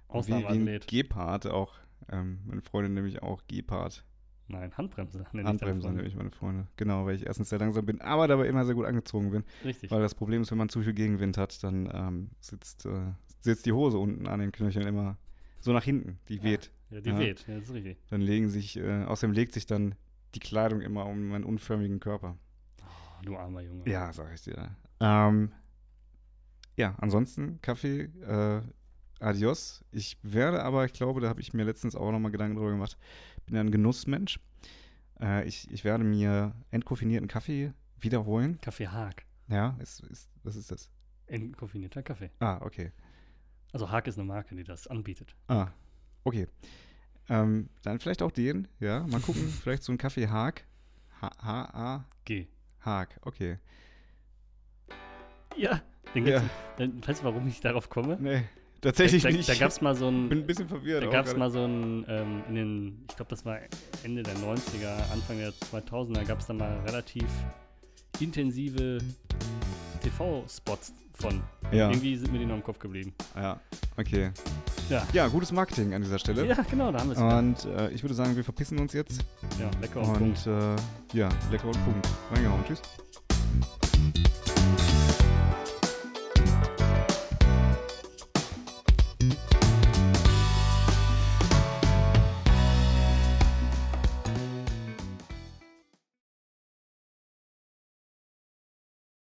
[0.09, 0.79] wie, wie ein.
[0.85, 1.73] Gepard auch.
[2.11, 4.03] Ähm, meine Freundin nämlich auch Gepard.
[4.47, 5.19] Nein, Handbremse.
[5.33, 5.95] ich Handbremse Freundin.
[5.95, 6.67] nämlich meine Freunde.
[6.77, 9.43] Genau, weil ich erstens sehr langsam bin, aber dabei immer sehr gut angezogen bin.
[9.63, 9.89] Richtig.
[9.91, 13.65] Weil das Problem ist, wenn man zu viel Gegenwind hat, dann ähm, sitzt, äh, sitzt
[13.65, 15.17] die Hose unten an den Knöcheln immer
[15.61, 16.19] so nach hinten.
[16.27, 16.43] Die Ja.
[16.43, 16.71] weht.
[16.89, 17.17] Ja, die Ja.
[17.19, 17.97] weht, ja, das ist richtig.
[18.09, 19.95] Dann legen sich, äh, außerdem legt sich dann
[20.35, 22.37] die Kleidung immer um meinen unförmigen Körper.
[22.81, 23.89] Oh, du armer Junge.
[23.89, 24.75] Ja, sag ich dir.
[24.99, 25.51] Ähm,
[26.75, 28.61] ja, ansonsten Kaffee, äh,
[29.19, 29.83] adios.
[29.91, 32.97] Ich werde aber, ich glaube, da habe ich mir letztens auch nochmal Gedanken drüber gemacht,
[33.45, 34.39] bin ja ein Genussmensch.
[35.19, 38.59] Äh, ich, ich werde mir entkoffinierten Kaffee wiederholen.
[38.61, 39.25] Kaffee Haag.
[39.47, 40.89] Ja, ist, ist, was ist das?
[41.27, 42.31] Entkoffinierter Kaffee.
[42.39, 42.91] Ah, okay.
[43.71, 45.35] Also Haag ist eine Marke, die das anbietet.
[45.47, 45.69] Ah,
[46.23, 46.47] okay.
[47.29, 49.05] Ähm, dann vielleicht auch den, ja.
[49.07, 50.65] Mal gucken, vielleicht so ein Kaffee Haag.
[51.21, 52.47] H-A, G.
[52.81, 53.57] Haag, okay.
[55.57, 55.81] Ja,
[56.13, 56.39] den Ja.
[56.39, 56.55] gibt's.
[56.77, 58.17] Dann, weißt du, warum ich darauf komme?
[58.19, 58.43] Nee,
[58.83, 59.49] tatsächlich da, nicht.
[59.49, 60.29] Da gab es mal so ein.
[60.29, 61.03] bin ein bisschen verwirrt.
[61.03, 63.57] Da gab es mal so ein, ähm, in den, ich glaube, das war
[64.03, 67.27] Ende der 90er, Anfang der 2000er, gab es da mal relativ
[68.19, 68.99] intensive
[70.01, 71.41] TV-Spots von.
[71.71, 73.13] Ja, Irgendwie sind mir die noch im Kopf geblieben.
[73.35, 73.59] ja,
[73.97, 74.31] okay.
[74.89, 75.07] Ja.
[75.13, 76.45] Ja, gutes Marketing an dieser Stelle.
[76.45, 77.65] Ja, genau, da haben wir es.
[77.65, 79.23] Und äh, ich würde sagen, wir verpissen uns jetzt.
[79.59, 80.45] Ja, lecker und Punkt.
[80.45, 80.75] Und äh,
[81.17, 82.07] ja, lecker und Punkt.
[82.31, 82.63] Reingehauen.
[82.65, 82.81] Tschüss.